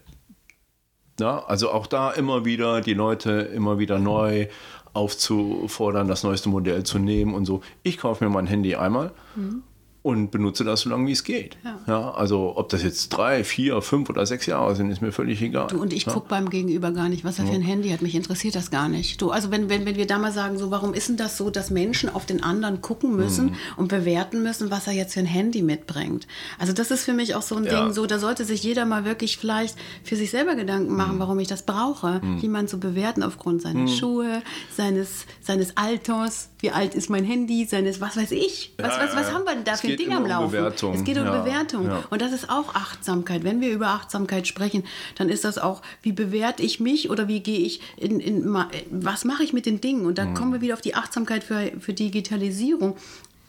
Ja, 1.18 1.44
also 1.46 1.70
auch 1.70 1.86
da 1.86 2.10
immer 2.10 2.44
wieder 2.44 2.80
die 2.80 2.94
Leute 2.94 3.30
immer 3.30 3.78
wieder 3.78 3.98
neu 3.98 4.48
aufzufordern, 4.92 6.08
das 6.08 6.22
neueste 6.24 6.48
Modell 6.48 6.82
zu 6.82 6.98
nehmen 6.98 7.34
und 7.34 7.44
so. 7.44 7.60
Ich 7.82 7.98
kaufe 7.98 8.24
mir 8.24 8.30
mein 8.30 8.46
Handy 8.46 8.74
einmal 8.74 9.12
mhm 9.36 9.62
und 10.02 10.30
benutze 10.30 10.64
das 10.64 10.80
so 10.80 10.90
lange, 10.90 11.06
wie 11.08 11.12
es 11.12 11.24
geht. 11.24 11.58
Ja. 11.62 11.78
ja. 11.86 12.10
also 12.12 12.54
ob 12.56 12.70
das 12.70 12.82
jetzt 12.82 13.10
drei, 13.10 13.44
vier, 13.44 13.82
fünf 13.82 14.08
oder 14.08 14.24
sechs 14.24 14.46
Jahre 14.46 14.74
sind, 14.74 14.90
ist 14.90 15.02
mir 15.02 15.12
völlig 15.12 15.42
egal. 15.42 15.66
Du, 15.66 15.80
und 15.80 15.92
ich 15.92 16.06
ja. 16.06 16.12
gucke 16.12 16.28
beim 16.28 16.48
Gegenüber 16.48 16.90
gar 16.90 17.10
nicht, 17.10 17.22
was 17.22 17.38
er 17.38 17.46
für 17.46 17.52
ein 17.52 17.60
Handy 17.60 17.90
hat. 17.90 18.00
Mich 18.00 18.14
interessiert 18.14 18.54
das 18.54 18.70
gar 18.70 18.88
nicht. 18.88 19.20
Du, 19.20 19.30
also 19.30 19.50
wenn, 19.50 19.68
wenn, 19.68 19.84
wenn 19.84 19.96
wir 19.96 20.06
da 20.06 20.18
mal 20.18 20.32
sagen, 20.32 20.56
so 20.56 20.70
warum 20.70 20.94
ist 20.94 21.10
denn 21.10 21.18
das 21.18 21.36
so, 21.36 21.50
dass 21.50 21.70
Menschen 21.70 22.08
auf 22.08 22.24
den 22.24 22.42
anderen 22.42 22.80
gucken 22.80 23.14
müssen 23.14 23.46
mhm. 23.46 23.56
und 23.76 23.88
bewerten 23.88 24.42
müssen, 24.42 24.70
was 24.70 24.86
er 24.86 24.94
jetzt 24.94 25.12
für 25.14 25.20
ein 25.20 25.26
Handy 25.26 25.60
mitbringt? 25.60 26.26
Also 26.58 26.72
das 26.72 26.90
ist 26.90 27.04
für 27.04 27.12
mich 27.12 27.34
auch 27.34 27.42
so 27.42 27.56
ein 27.56 27.64
ja. 27.64 27.84
Ding, 27.84 27.92
so 27.92 28.06
da 28.06 28.18
sollte 28.18 28.46
sich 28.46 28.62
jeder 28.62 28.86
mal 28.86 29.04
wirklich 29.04 29.36
vielleicht 29.36 29.76
für 30.02 30.16
sich 30.16 30.30
selber 30.30 30.54
Gedanken 30.54 30.96
machen, 30.96 31.16
mhm. 31.16 31.20
warum 31.20 31.38
ich 31.40 31.48
das 31.48 31.64
brauche, 31.66 32.20
mhm. 32.24 32.38
jemanden 32.38 32.68
zu 32.68 32.80
bewerten 32.80 33.22
aufgrund 33.22 33.60
seiner 33.60 33.80
mhm. 33.80 33.88
Schuhe, 33.88 34.42
seines, 34.74 35.26
seines 35.42 35.76
Alters, 35.76 36.48
wie 36.60 36.70
alt 36.70 36.94
ist 36.94 37.10
mein 37.10 37.24
Handy, 37.24 37.66
seines, 37.66 38.00
was 38.00 38.16
weiß 38.16 38.32
ich, 38.32 38.74
was, 38.78 38.98
was, 38.98 39.14
was 39.14 39.32
haben 39.32 39.44
wir 39.44 39.54
denn 39.54 39.64
da 39.64 39.76
für 39.76 39.89
ein 39.92 39.96
Ding 39.96 40.12
am 40.12 40.26
Laufen? 40.26 40.44
Um 40.44 40.50
Bewertung. 40.50 40.94
Es 40.94 41.04
geht 41.04 41.18
um 41.18 41.24
ja, 41.24 41.42
Bewertung. 41.42 41.86
Ja. 41.86 42.04
Und 42.10 42.22
das 42.22 42.32
ist 42.32 42.48
auch 42.48 42.74
Achtsamkeit. 42.74 43.44
Wenn 43.44 43.60
wir 43.60 43.70
über 43.70 43.88
Achtsamkeit 43.88 44.46
sprechen, 44.46 44.84
dann 45.16 45.28
ist 45.28 45.44
das 45.44 45.58
auch, 45.58 45.82
wie 46.02 46.12
bewerte 46.12 46.62
ich 46.62 46.80
mich 46.80 47.10
oder 47.10 47.28
wie 47.28 47.40
gehe 47.40 47.60
ich 47.60 47.80
in, 47.96 48.20
in 48.20 48.56
was 48.90 49.24
mache 49.24 49.42
ich 49.42 49.52
mit 49.52 49.66
den 49.66 49.80
Dingen? 49.80 50.06
Und 50.06 50.18
da 50.18 50.24
mhm. 50.24 50.34
kommen 50.34 50.52
wir 50.52 50.60
wieder 50.60 50.74
auf 50.74 50.80
die 50.80 50.94
Achtsamkeit 50.94 51.44
für, 51.44 51.72
für 51.80 51.92
Digitalisierung. 51.92 52.96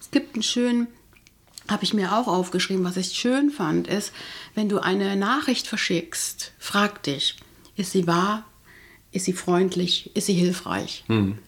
Es 0.00 0.10
gibt 0.10 0.34
einen 0.34 0.42
schönen 0.42 0.88
habe 1.68 1.84
ich 1.84 1.94
mir 1.94 2.16
auch 2.16 2.26
aufgeschrieben, 2.26 2.84
was 2.84 2.96
ich 2.96 3.12
schön 3.12 3.50
fand, 3.50 3.86
ist, 3.86 4.12
wenn 4.56 4.68
du 4.68 4.80
eine 4.80 5.16
Nachricht 5.16 5.68
verschickst, 5.68 6.52
frag 6.58 7.04
dich, 7.04 7.36
ist 7.76 7.92
sie 7.92 8.06
wahr, 8.06 8.44
ist 9.12 9.26
sie 9.26 9.32
freundlich, 9.32 10.10
ist 10.14 10.26
sie 10.26 10.34
hilfreich? 10.34 11.04
Mhm. 11.08 11.38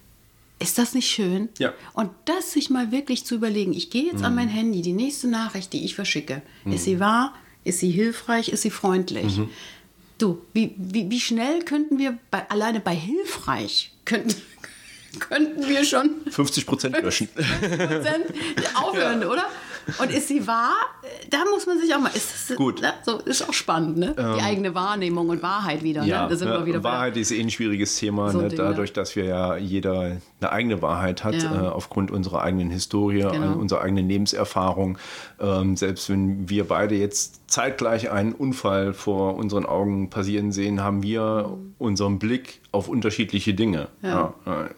Ist 0.65 0.79
das 0.79 0.95
nicht 0.95 1.11
schön? 1.11 1.51
Ja. 1.59 1.75
Und 1.93 2.11
das 2.25 2.53
sich 2.53 2.71
mal 2.71 2.91
wirklich 2.91 3.27
zu 3.27 3.35
überlegen, 3.35 3.75
ich 3.75 3.91
gehe 3.91 4.05
jetzt 4.05 4.21
mhm. 4.21 4.25
an 4.25 4.35
mein 4.35 4.49
Handy, 4.49 4.81
die 4.81 4.95
nächste 4.95 5.29
Nachricht, 5.29 5.75
die 5.75 5.85
ich 5.85 5.95
verschicke, 5.95 6.41
mhm. 6.65 6.73
ist 6.73 6.85
sie 6.85 7.01
wahr, 7.01 7.35
ist 7.65 7.81
sie 7.81 7.91
hilfreich, 7.91 8.49
ist 8.49 8.63
sie 8.63 8.71
freundlich? 8.71 9.37
Mhm. 9.37 9.51
Du, 10.17 10.41
wie, 10.55 10.75
wie, 10.79 11.11
wie 11.11 11.21
schnell 11.21 11.61
könnten 11.65 11.99
wir 11.99 12.19
bei, 12.31 12.49
alleine 12.49 12.81
bei 12.81 12.95
hilfreich 12.95 13.93
könnten, 14.07 14.41
könnten 15.19 15.69
wir 15.69 15.85
schon 15.85 16.13
50 16.31 16.65
Prozent 16.65 17.03
löschen. 17.03 17.29
50 17.29 17.79
Prozent 17.79 18.25
aufhören, 18.75 19.21
ja. 19.21 19.29
oder? 19.29 19.45
Und 20.01 20.11
ist 20.11 20.29
sie 20.29 20.47
wahr? 20.47 20.75
Da 21.31 21.45
muss 21.51 21.67
man 21.67 21.79
sich 21.79 21.95
auch 21.95 22.01
mal. 22.01 22.11
Ist 22.15 22.51
das, 22.51 22.57
Gut. 22.57 22.81
Ne? 22.81 22.93
So, 23.05 23.19
ist 23.19 23.49
auch 23.49 23.53
spannend, 23.53 23.99
ne? 23.99 24.15
Ähm, 24.17 24.37
Die 24.39 24.43
eigene 24.43 24.75
Wahrnehmung 24.75 25.29
und 25.29 25.43
Wahrheit 25.43 25.83
wieder. 25.83 26.03
Ne? 26.03 26.09
Ja, 26.09 26.29
ne? 26.29 26.37
ne? 26.37 26.67
wieder 26.67 26.83
Wahrheit 26.83 27.17
ist 27.17 27.31
eh 27.31 27.41
ein 27.41 27.51
schwieriges 27.51 27.97
Thema. 27.97 28.31
So 28.31 28.41
ne? 28.41 28.49
Dadurch, 28.49 28.93
dass 28.93 29.17
wir 29.17 29.25
ja 29.25 29.57
jeder 29.57 30.19
eine 30.41 30.53
eigene 30.53 30.83
Wahrheit 30.83 31.25
hat, 31.25 31.43
ja. 31.43 31.55
äh, 31.55 31.69
aufgrund 31.69 32.11
unserer 32.11 32.43
eigenen 32.43 32.71
Historie, 32.71 33.21
genau. 33.21 33.53
äh, 33.53 33.55
unserer 33.55 33.83
eigenen 33.83 34.09
Lebenserfahrung. 34.09 34.99
Ähm, 35.41 35.77
selbst 35.77 36.09
wenn 36.11 36.49
wir 36.49 36.69
beide 36.69 36.95
jetzt 36.95 37.43
zeitgleich 37.47 38.11
einen 38.11 38.33
Unfall 38.33 38.93
vor 38.95 39.37
unseren 39.37 39.67
Augen 39.67 40.11
passieren 40.11 40.53
sehen, 40.53 40.83
haben 40.83 41.03
wir 41.03 41.49
mhm. 41.49 41.75
unseren 41.79 42.19
Blick 42.19 42.61
auf 42.73 42.89
unterschiedliche 42.89 43.55
Dinge. 43.55 43.89
Ja. 44.03 44.35
Ja, 44.45 44.71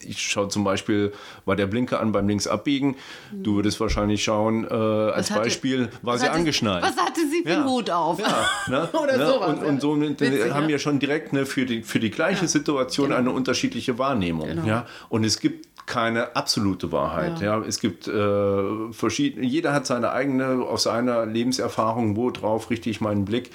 ich 0.00 0.22
schaue 0.22 0.48
zum 0.48 0.64
Beispiel, 0.64 1.12
war 1.44 1.56
der 1.56 1.66
Blinker 1.66 2.00
an 2.00 2.12
beim 2.12 2.26
Linksabbiegen. 2.28 2.96
Mhm. 3.32 3.42
Du 3.42 3.56
würdest 3.56 3.78
wahrscheinlich 3.80 4.11
schauen, 4.18 4.64
äh, 4.64 4.72
als 4.72 5.30
hatte, 5.30 5.40
Beispiel, 5.40 5.88
war 6.02 6.18
sie 6.18 6.26
hatte, 6.26 6.34
angeschnallt. 6.34 6.82
Was 6.82 6.96
hatte 6.96 7.20
sie 7.30 7.42
für 7.42 7.48
ja. 7.48 7.56
einen 7.56 7.68
Hut 7.68 7.90
auf? 7.90 8.18
Ja, 8.18 8.46
ne? 8.68 8.88
Oder 8.92 9.16
ne? 9.16 9.26
sowas. 9.26 9.58
Und, 9.58 9.64
und 9.64 9.80
so 9.80 10.00
Witzig, 10.00 10.52
haben 10.52 10.68
wir 10.68 10.78
schon 10.78 10.98
direkt 10.98 11.32
ne, 11.32 11.46
für, 11.46 11.66
die, 11.66 11.82
für 11.82 12.00
die 12.00 12.10
gleiche 12.10 12.48
Situation 12.48 13.08
genau. 13.08 13.18
eine 13.18 13.30
unterschiedliche 13.30 13.98
Wahrnehmung. 13.98 14.48
Genau. 14.48 14.66
Ja? 14.66 14.86
Und 15.08 15.24
es 15.24 15.40
gibt 15.40 15.68
keine 15.86 16.36
absolute 16.36 16.92
Wahrheit. 16.92 17.40
Ja. 17.40 17.58
ja. 17.58 17.66
Es 17.66 17.80
gibt 17.80 18.08
äh, 18.08 18.92
verschiedene, 18.92 19.46
jeder 19.46 19.72
hat 19.72 19.86
seine 19.86 20.12
eigene, 20.12 20.64
aus 20.64 20.84
seiner 20.84 21.26
Lebenserfahrung, 21.26 22.16
wo 22.16 22.30
drauf 22.30 22.70
richte 22.70 22.90
ich 22.90 23.00
meinen 23.00 23.24
Blick, 23.24 23.50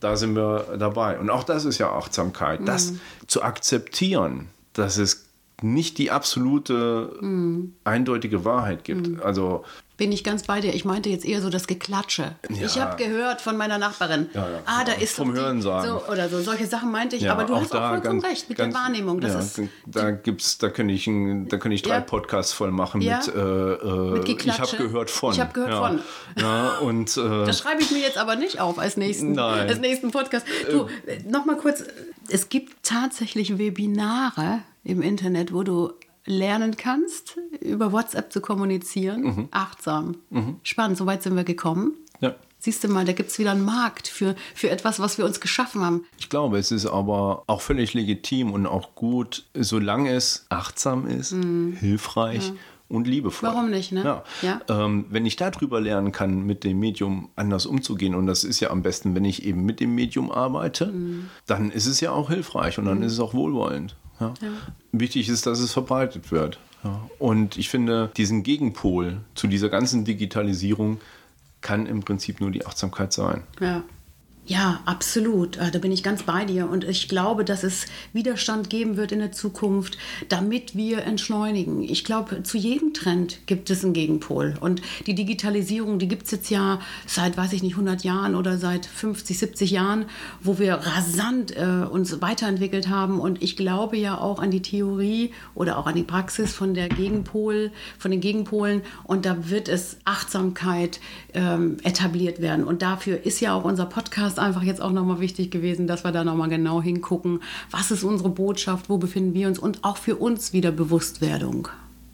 da 0.00 0.16
sind 0.16 0.34
wir 0.34 0.76
dabei. 0.78 1.18
Und 1.18 1.30
auch 1.30 1.44
das 1.44 1.64
ist 1.64 1.78
ja 1.78 1.90
Achtsamkeit, 1.90 2.60
mhm. 2.60 2.66
das 2.66 2.94
zu 3.26 3.42
akzeptieren, 3.42 4.48
dass 4.72 4.98
es 4.98 5.29
nicht 5.62 5.98
die 5.98 6.10
absolute, 6.10 7.16
mhm. 7.20 7.74
eindeutige 7.84 8.44
Wahrheit 8.44 8.84
gibt. 8.84 9.08
Mhm. 9.08 9.20
Also 9.22 9.64
bin 10.00 10.12
ich 10.12 10.24
ganz 10.24 10.44
bei 10.44 10.62
dir. 10.62 10.72
Ich 10.72 10.86
meinte 10.86 11.10
jetzt 11.10 11.26
eher 11.26 11.42
so 11.42 11.50
das 11.50 11.66
Geklatsche. 11.66 12.34
Ja. 12.48 12.64
Ich 12.64 12.80
habe 12.80 12.96
gehört 12.96 13.42
von 13.42 13.58
meiner 13.58 13.76
Nachbarin, 13.76 14.30
ja, 14.32 14.48
ja. 14.48 14.58
ah, 14.64 14.82
da 14.82 14.92
ist 14.92 15.14
vom 15.14 15.34
Hören 15.34 15.60
sagen. 15.60 15.88
So, 15.88 16.10
oder 16.10 16.30
so. 16.30 16.40
Solche 16.40 16.66
Sachen 16.66 16.90
meinte 16.90 17.16
ich. 17.16 17.30
aber 17.30 17.44
du 17.44 17.54
hast 17.54 17.76
auch 17.76 17.90
vollkommen 17.90 18.22
ganz, 18.22 18.24
recht 18.24 18.48
mit 18.48 18.56
ganz, 18.56 18.72
der 18.72 18.82
Wahrnehmung. 18.82 19.20
Das 19.20 19.58
ist, 19.58 19.68
da 19.84 20.10
gibt's, 20.10 20.56
da 20.56 20.70
kann 20.70 20.88
ich, 20.88 21.04
da 21.04 21.58
kann 21.58 21.70
ich 21.70 21.82
drei 21.82 22.00
Podcasts 22.00 22.54
voll 22.54 22.70
machen 22.70 23.00
mit, 23.00 23.08
äh, 23.08 23.40
äh, 23.40 24.10
mit 24.12 24.26
Ich 24.26 24.58
habe 24.58 24.76
gehört 24.78 25.10
von. 25.10 25.34
Ich 25.34 25.40
habe 25.40 25.52
gehört 25.52 25.74
von. 25.74 26.00
Ja, 26.38 26.78
und, 26.78 27.14
äh, 27.18 27.44
das 27.44 27.58
schreibe 27.58 27.82
ich 27.82 27.90
mir 27.90 28.00
jetzt 28.00 28.16
aber 28.16 28.36
nicht 28.36 28.58
auf 28.58 28.78
als 28.78 28.96
nächsten, 28.96 29.32
Nein. 29.32 29.68
als 29.68 29.80
nächsten 29.80 30.12
Podcast. 30.12 30.46
Du, 30.70 30.86
äh, 31.06 31.18
noch 31.28 31.44
mal 31.44 31.58
kurz. 31.58 31.84
Es 32.30 32.48
gibt 32.48 32.84
tatsächlich 32.84 33.58
Webinare 33.58 34.60
im 34.84 35.02
Internet, 35.02 35.52
wo 35.52 35.62
du 35.62 35.92
lernen 36.26 36.76
kannst, 36.76 37.38
über 37.60 37.92
WhatsApp 37.92 38.32
zu 38.32 38.40
kommunizieren. 38.40 39.22
Mhm. 39.22 39.48
Achtsam. 39.50 40.16
Mhm. 40.30 40.56
Spannend, 40.62 40.98
soweit 40.98 41.22
sind 41.22 41.36
wir 41.36 41.44
gekommen. 41.44 41.94
Ja. 42.20 42.34
Siehst 42.58 42.84
du 42.84 42.88
mal, 42.88 43.06
da 43.06 43.12
gibt 43.12 43.30
es 43.30 43.38
wieder 43.38 43.52
einen 43.52 43.64
Markt 43.64 44.06
für, 44.06 44.34
für 44.54 44.68
etwas, 44.68 45.00
was 45.00 45.16
wir 45.16 45.24
uns 45.24 45.40
geschaffen 45.40 45.80
haben. 45.80 46.04
Ich 46.18 46.28
glaube, 46.28 46.58
es 46.58 46.70
ist 46.70 46.84
aber 46.84 47.44
auch 47.46 47.62
völlig 47.62 47.94
legitim 47.94 48.52
und 48.52 48.66
auch 48.66 48.94
gut, 48.94 49.46
solange 49.54 50.12
es 50.12 50.44
achtsam 50.50 51.06
ist, 51.06 51.32
mhm. 51.32 51.72
hilfreich 51.80 52.48
ja. 52.48 52.54
und 52.88 53.06
liebevoll. 53.06 53.48
Warum 53.48 53.70
nicht, 53.70 53.92
ne? 53.92 54.04
Ja. 54.04 54.24
ja. 54.42 54.60
Ähm, 54.68 55.06
wenn 55.08 55.24
ich 55.24 55.36
darüber 55.36 55.80
lernen 55.80 56.12
kann, 56.12 56.44
mit 56.44 56.62
dem 56.62 56.78
Medium 56.78 57.30
anders 57.34 57.64
umzugehen, 57.64 58.14
und 58.14 58.26
das 58.26 58.44
ist 58.44 58.60
ja 58.60 58.68
am 58.68 58.82
besten, 58.82 59.14
wenn 59.14 59.24
ich 59.24 59.46
eben 59.46 59.64
mit 59.64 59.80
dem 59.80 59.94
Medium 59.94 60.30
arbeite, 60.30 60.88
mhm. 60.88 61.30
dann 61.46 61.70
ist 61.70 61.86
es 61.86 62.00
ja 62.00 62.12
auch 62.12 62.28
hilfreich 62.28 62.78
und 62.78 62.84
dann 62.84 62.98
mhm. 62.98 63.04
ist 63.04 63.14
es 63.14 63.20
auch 63.20 63.32
wohlwollend. 63.32 63.96
Ja. 64.20 64.34
Ja. 64.40 64.48
Wichtig 64.92 65.28
ist, 65.28 65.46
dass 65.46 65.58
es 65.60 65.72
verbreitet 65.72 66.30
wird. 66.30 66.58
Ja. 66.84 67.08
Und 67.18 67.56
ich 67.56 67.68
finde, 67.68 68.10
diesen 68.16 68.42
Gegenpol 68.42 69.20
zu 69.34 69.46
dieser 69.46 69.68
ganzen 69.68 70.04
Digitalisierung 70.04 71.00
kann 71.60 71.86
im 71.86 72.00
Prinzip 72.00 72.40
nur 72.40 72.50
die 72.50 72.66
Achtsamkeit 72.66 73.12
sein. 73.12 73.42
Ja. 73.60 73.82
Ja, 74.46 74.80
absolut. 74.84 75.60
Ah, 75.60 75.70
da 75.70 75.78
bin 75.78 75.92
ich 75.92 76.02
ganz 76.02 76.24
bei 76.24 76.44
dir. 76.44 76.68
Und 76.68 76.82
ich 76.82 77.08
glaube, 77.08 77.44
dass 77.44 77.62
es 77.62 77.86
Widerstand 78.12 78.68
geben 78.68 78.96
wird 78.96 79.12
in 79.12 79.20
der 79.20 79.30
Zukunft, 79.30 79.96
damit 80.28 80.74
wir 80.74 81.04
entschleunigen. 81.04 81.82
Ich 81.82 82.04
glaube, 82.04 82.42
zu 82.42 82.58
jedem 82.58 82.92
Trend 82.92 83.46
gibt 83.46 83.70
es 83.70 83.84
einen 83.84 83.92
Gegenpol. 83.92 84.54
Und 84.58 84.82
die 85.06 85.14
Digitalisierung, 85.14 86.00
die 86.00 86.08
gibt 86.08 86.24
es 86.24 86.32
jetzt 86.32 86.50
ja 86.50 86.80
seit, 87.06 87.36
weiß 87.36 87.52
ich 87.52 87.62
nicht, 87.62 87.74
100 87.74 88.02
Jahren 88.02 88.34
oder 88.34 88.58
seit 88.58 88.86
50, 88.86 89.38
70 89.38 89.70
Jahren, 89.70 90.06
wo 90.42 90.58
wir 90.58 90.74
rasant 90.74 91.56
äh, 91.56 91.86
uns 91.88 92.20
weiterentwickelt 92.20 92.88
haben. 92.88 93.20
Und 93.20 93.42
ich 93.42 93.56
glaube 93.56 93.98
ja 93.98 94.18
auch 94.18 94.40
an 94.40 94.50
die 94.50 94.62
Theorie 94.62 95.32
oder 95.54 95.78
auch 95.78 95.86
an 95.86 95.94
die 95.94 96.02
Praxis 96.02 96.54
von 96.54 96.74
der 96.74 96.88
Gegenpol, 96.88 97.70
von 97.98 98.10
den 98.10 98.20
Gegenpolen. 98.20 98.82
Und 99.04 99.26
da 99.26 99.48
wird 99.48 99.68
es 99.68 99.98
Achtsamkeit 100.04 100.98
ähm, 101.34 101.76
etabliert 101.84 102.40
werden. 102.40 102.64
Und 102.64 102.82
dafür 102.82 103.24
ist 103.24 103.40
ja 103.40 103.54
auch 103.54 103.62
unser 103.62 103.86
Podcast 103.86 104.29
einfach 104.38 104.62
jetzt 104.62 104.80
auch 104.80 104.92
nochmal 104.92 105.20
wichtig 105.20 105.50
gewesen, 105.50 105.86
dass 105.86 106.04
wir 106.04 106.12
da 106.12 106.24
nochmal 106.24 106.48
genau 106.48 106.80
hingucken, 106.80 107.42
was 107.70 107.90
ist 107.90 108.04
unsere 108.04 108.28
Botschaft, 108.28 108.88
wo 108.88 108.98
befinden 108.98 109.34
wir 109.34 109.48
uns 109.48 109.58
und 109.58 109.84
auch 109.84 109.96
für 109.96 110.16
uns 110.16 110.52
wieder 110.52 110.72
Bewusstwerdung. 110.72 111.68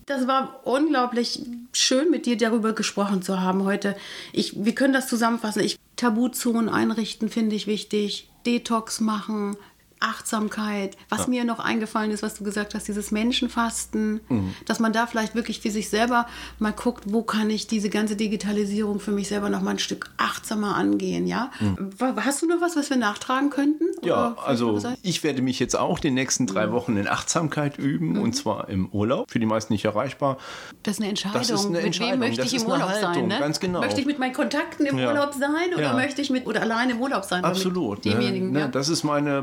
Das 0.07 0.29
war 0.29 0.61
unglaublich 0.65 1.43
schön, 1.73 2.11
mit 2.11 2.27
dir 2.27 2.37
darüber 2.37 2.73
gesprochen 2.73 3.23
zu 3.23 3.41
haben 3.41 3.65
heute. 3.65 3.97
Ich, 4.33 4.65
wir 4.65 4.75
können 4.75 4.93
das 4.93 5.09
zusammenfassen. 5.09 5.63
Ich, 5.63 5.79
Tabuzonen 5.97 6.69
einrichten 6.69 7.29
finde 7.29 7.57
ich 7.57 7.67
wichtig. 7.67 8.31
Detox 8.47 9.01
machen, 9.01 9.57
Achtsamkeit. 10.07 10.97
Was 11.09 11.23
ja. 11.23 11.29
mir 11.29 11.45
noch 11.45 11.59
eingefallen 11.59 12.11
ist, 12.11 12.23
was 12.23 12.35
du 12.35 12.45
gesagt 12.45 12.75
hast, 12.75 12.89
dieses 12.89 13.11
Menschenfasten, 13.11 14.21
mhm. 14.29 14.55
dass 14.65 14.81
man 14.81 14.93
da 14.93 15.07
vielleicht 15.07 15.35
wirklich 15.35 15.61
für 15.61 15.71
sich 15.71 15.89
selber 15.89 16.27
mal 16.59 16.73
guckt, 16.73 17.05
wo 17.07 17.23
kann 17.23 17.51
ich 17.51 17.67
diese 17.67 17.91
ganze 17.91 18.17
Digitalisierung 18.17 19.01
für 19.01 19.13
mich 19.13 19.29
selber 19.29 19.51
noch 19.51 19.63
mal 19.63 19.73
ein 19.73 19.79
Stück 19.79 20.11
achtsamer 20.17 20.77
angehen, 20.77 21.27
ja? 21.27 21.51
Mhm. 21.61 21.91
Hast 22.17 22.43
du 22.43 22.47
noch 22.47 22.61
was, 22.61 22.77
was 22.77 22.91
wir 22.91 22.97
nachtragen 22.97 23.51
könnten? 23.51 23.85
Ja, 24.03 24.37
also 24.45 24.81
ich 25.03 25.25
werde 25.25 25.43
mich 25.43 25.59
jetzt 25.59 25.77
auch 25.77 25.99
die 25.99 26.11
nächsten 26.11 26.47
drei 26.47 26.69
mhm. 26.69 26.73
Wochen 26.73 26.97
in 26.97 27.09
Achtsamkeit 27.09 27.79
üben 27.79 28.15
mhm. 28.15 28.21
und 28.21 28.33
zwar 28.35 28.69
im 28.69 28.89
Urlaub. 28.91 29.31
Für 29.31 29.41
die 29.41 29.47
meisten 29.47 29.73
nicht 29.73 29.85
erreichbar. 29.85 30.39
Das 30.83 30.95
ist 30.95 31.01
eine 31.01 31.09
Entscheidung. 31.11 31.41
Das 31.41 31.51
ist 31.51 31.67
eine 31.67 31.81
Entscheidung. 31.81 32.19
Mit 32.19 32.21
wem 32.21 32.29
möchte 32.29 32.43
das 32.43 32.53
ich 32.53 32.63
im 32.63 32.69
Urlaub 32.69 32.89
Haltung, 32.89 33.15
sein? 33.15 33.27
Ne? 33.29 33.39
Ganz 33.39 33.61
genau. 33.61 33.81
Möchte 33.81 34.01
ich 34.01 34.07
mit 34.07 34.19
meinen 34.19 34.33
Kontakten 34.35 34.87
im 34.87 34.99
ja. 34.99 35.09
Urlaub 35.09 35.35
sein 35.35 35.75
oder 35.75 35.83
ja. 35.83 35.93
möchte 35.95 36.23
ich 36.23 36.31
mit 36.31 36.47
oder 36.47 36.63
alleine 36.63 36.93
im 36.93 37.01
Urlaub 37.01 37.25
sein? 37.25 37.45
Absolut. 37.45 38.05
ne? 38.05 38.61
Ja. 38.61 38.69
Das 38.69 38.89
ist 38.89 39.03
meine 39.03 39.43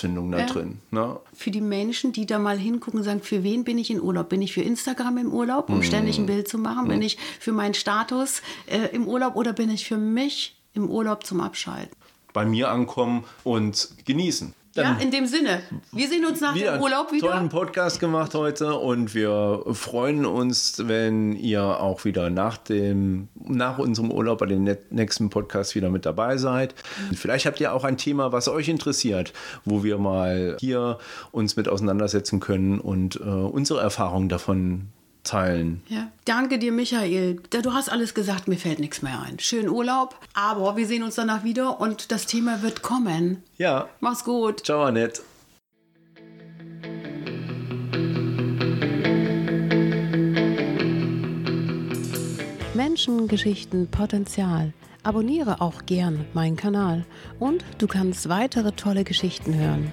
Balancefindung 0.00 0.30
da 0.30 0.46
drin. 0.46 0.78
Ne? 0.90 1.18
Für 1.32 1.50
die 1.50 1.60
Menschen, 1.60 2.12
die 2.12 2.26
da 2.26 2.38
mal 2.38 2.58
hingucken 2.58 3.00
und 3.00 3.04
sagen, 3.04 3.20
für 3.20 3.42
wen 3.42 3.64
bin 3.64 3.78
ich 3.78 3.90
in 3.90 4.00
Urlaub? 4.00 4.28
Bin 4.28 4.42
ich 4.42 4.52
für 4.52 4.62
Instagram 4.62 5.18
im 5.18 5.32
Urlaub, 5.32 5.68
um 5.68 5.80
mm. 5.80 5.82
ständig 5.82 6.18
ein 6.18 6.26
Bild 6.26 6.48
zu 6.48 6.58
machen? 6.58 6.86
Mm. 6.86 6.88
Bin 6.88 7.02
ich 7.02 7.18
für 7.38 7.52
meinen 7.52 7.74
Status 7.74 8.42
äh, 8.66 8.94
im 8.94 9.06
Urlaub 9.06 9.36
oder 9.36 9.52
bin 9.52 9.70
ich 9.70 9.86
für 9.86 9.98
mich 9.98 10.56
im 10.74 10.88
Urlaub 10.88 11.24
zum 11.24 11.40
Abschalten? 11.40 11.94
Bei 12.32 12.44
mir 12.44 12.70
ankommen 12.70 13.24
und 13.44 13.90
genießen. 14.04 14.54
Dann 14.74 14.98
ja, 14.98 15.02
in 15.02 15.10
dem 15.10 15.26
Sinne. 15.26 15.62
Wir 15.90 16.08
sehen 16.08 16.24
uns 16.24 16.40
nach 16.40 16.54
dem 16.54 16.80
Urlaub 16.80 17.10
wieder. 17.10 17.28
Tollen 17.28 17.48
Podcast 17.48 17.98
gemacht 17.98 18.34
heute 18.34 18.76
und 18.76 19.14
wir 19.16 19.64
freuen 19.72 20.24
uns, 20.24 20.82
wenn 20.86 21.32
ihr 21.32 21.62
auch 21.62 22.04
wieder 22.04 22.30
nach 22.30 22.56
dem 22.56 23.28
nach 23.34 23.78
unserem 23.78 24.12
Urlaub 24.12 24.38
bei 24.38 24.46
den 24.46 24.76
nächsten 24.90 25.28
Podcast 25.28 25.74
wieder 25.74 25.90
mit 25.90 26.06
dabei 26.06 26.36
seid. 26.36 26.76
Vielleicht 27.12 27.46
habt 27.46 27.58
ihr 27.58 27.74
auch 27.74 27.82
ein 27.82 27.96
Thema, 27.96 28.30
was 28.30 28.46
euch 28.46 28.68
interessiert, 28.68 29.32
wo 29.64 29.82
wir 29.82 29.98
mal 29.98 30.56
hier 30.60 30.98
uns 31.32 31.56
mit 31.56 31.68
auseinandersetzen 31.68 32.38
können 32.38 32.78
und 32.78 33.16
äh, 33.16 33.24
unsere 33.24 33.80
Erfahrungen 33.80 34.28
davon 34.28 34.92
teilen. 35.30 35.82
Ja. 35.88 36.10
Danke 36.24 36.58
dir, 36.58 36.72
Michael. 36.72 37.40
Du 37.50 37.72
hast 37.72 37.90
alles 37.90 38.14
gesagt, 38.14 38.48
mir 38.48 38.56
fällt 38.56 38.80
nichts 38.80 39.02
mehr 39.02 39.20
ein. 39.20 39.38
Schönen 39.38 39.68
Urlaub, 39.68 40.16
aber 40.34 40.76
wir 40.76 40.86
sehen 40.86 41.02
uns 41.02 41.14
danach 41.14 41.44
wieder 41.44 41.80
und 41.80 42.10
das 42.12 42.26
Thema 42.26 42.62
wird 42.62 42.82
kommen. 42.82 43.42
Ja. 43.56 43.88
Mach's 44.00 44.24
gut. 44.24 44.64
Ciao, 44.64 44.82
Annette. 44.82 45.22
Menschen, 52.74 53.28
Geschichten, 53.28 53.88
Potenzial. 53.88 54.72
Abonniere 55.02 55.60
auch 55.60 55.86
gern 55.86 56.26
meinen 56.34 56.56
Kanal 56.56 57.06
und 57.38 57.64
du 57.78 57.86
kannst 57.86 58.28
weitere 58.28 58.72
tolle 58.72 59.04
Geschichten 59.04 59.54
hören. 59.54 59.92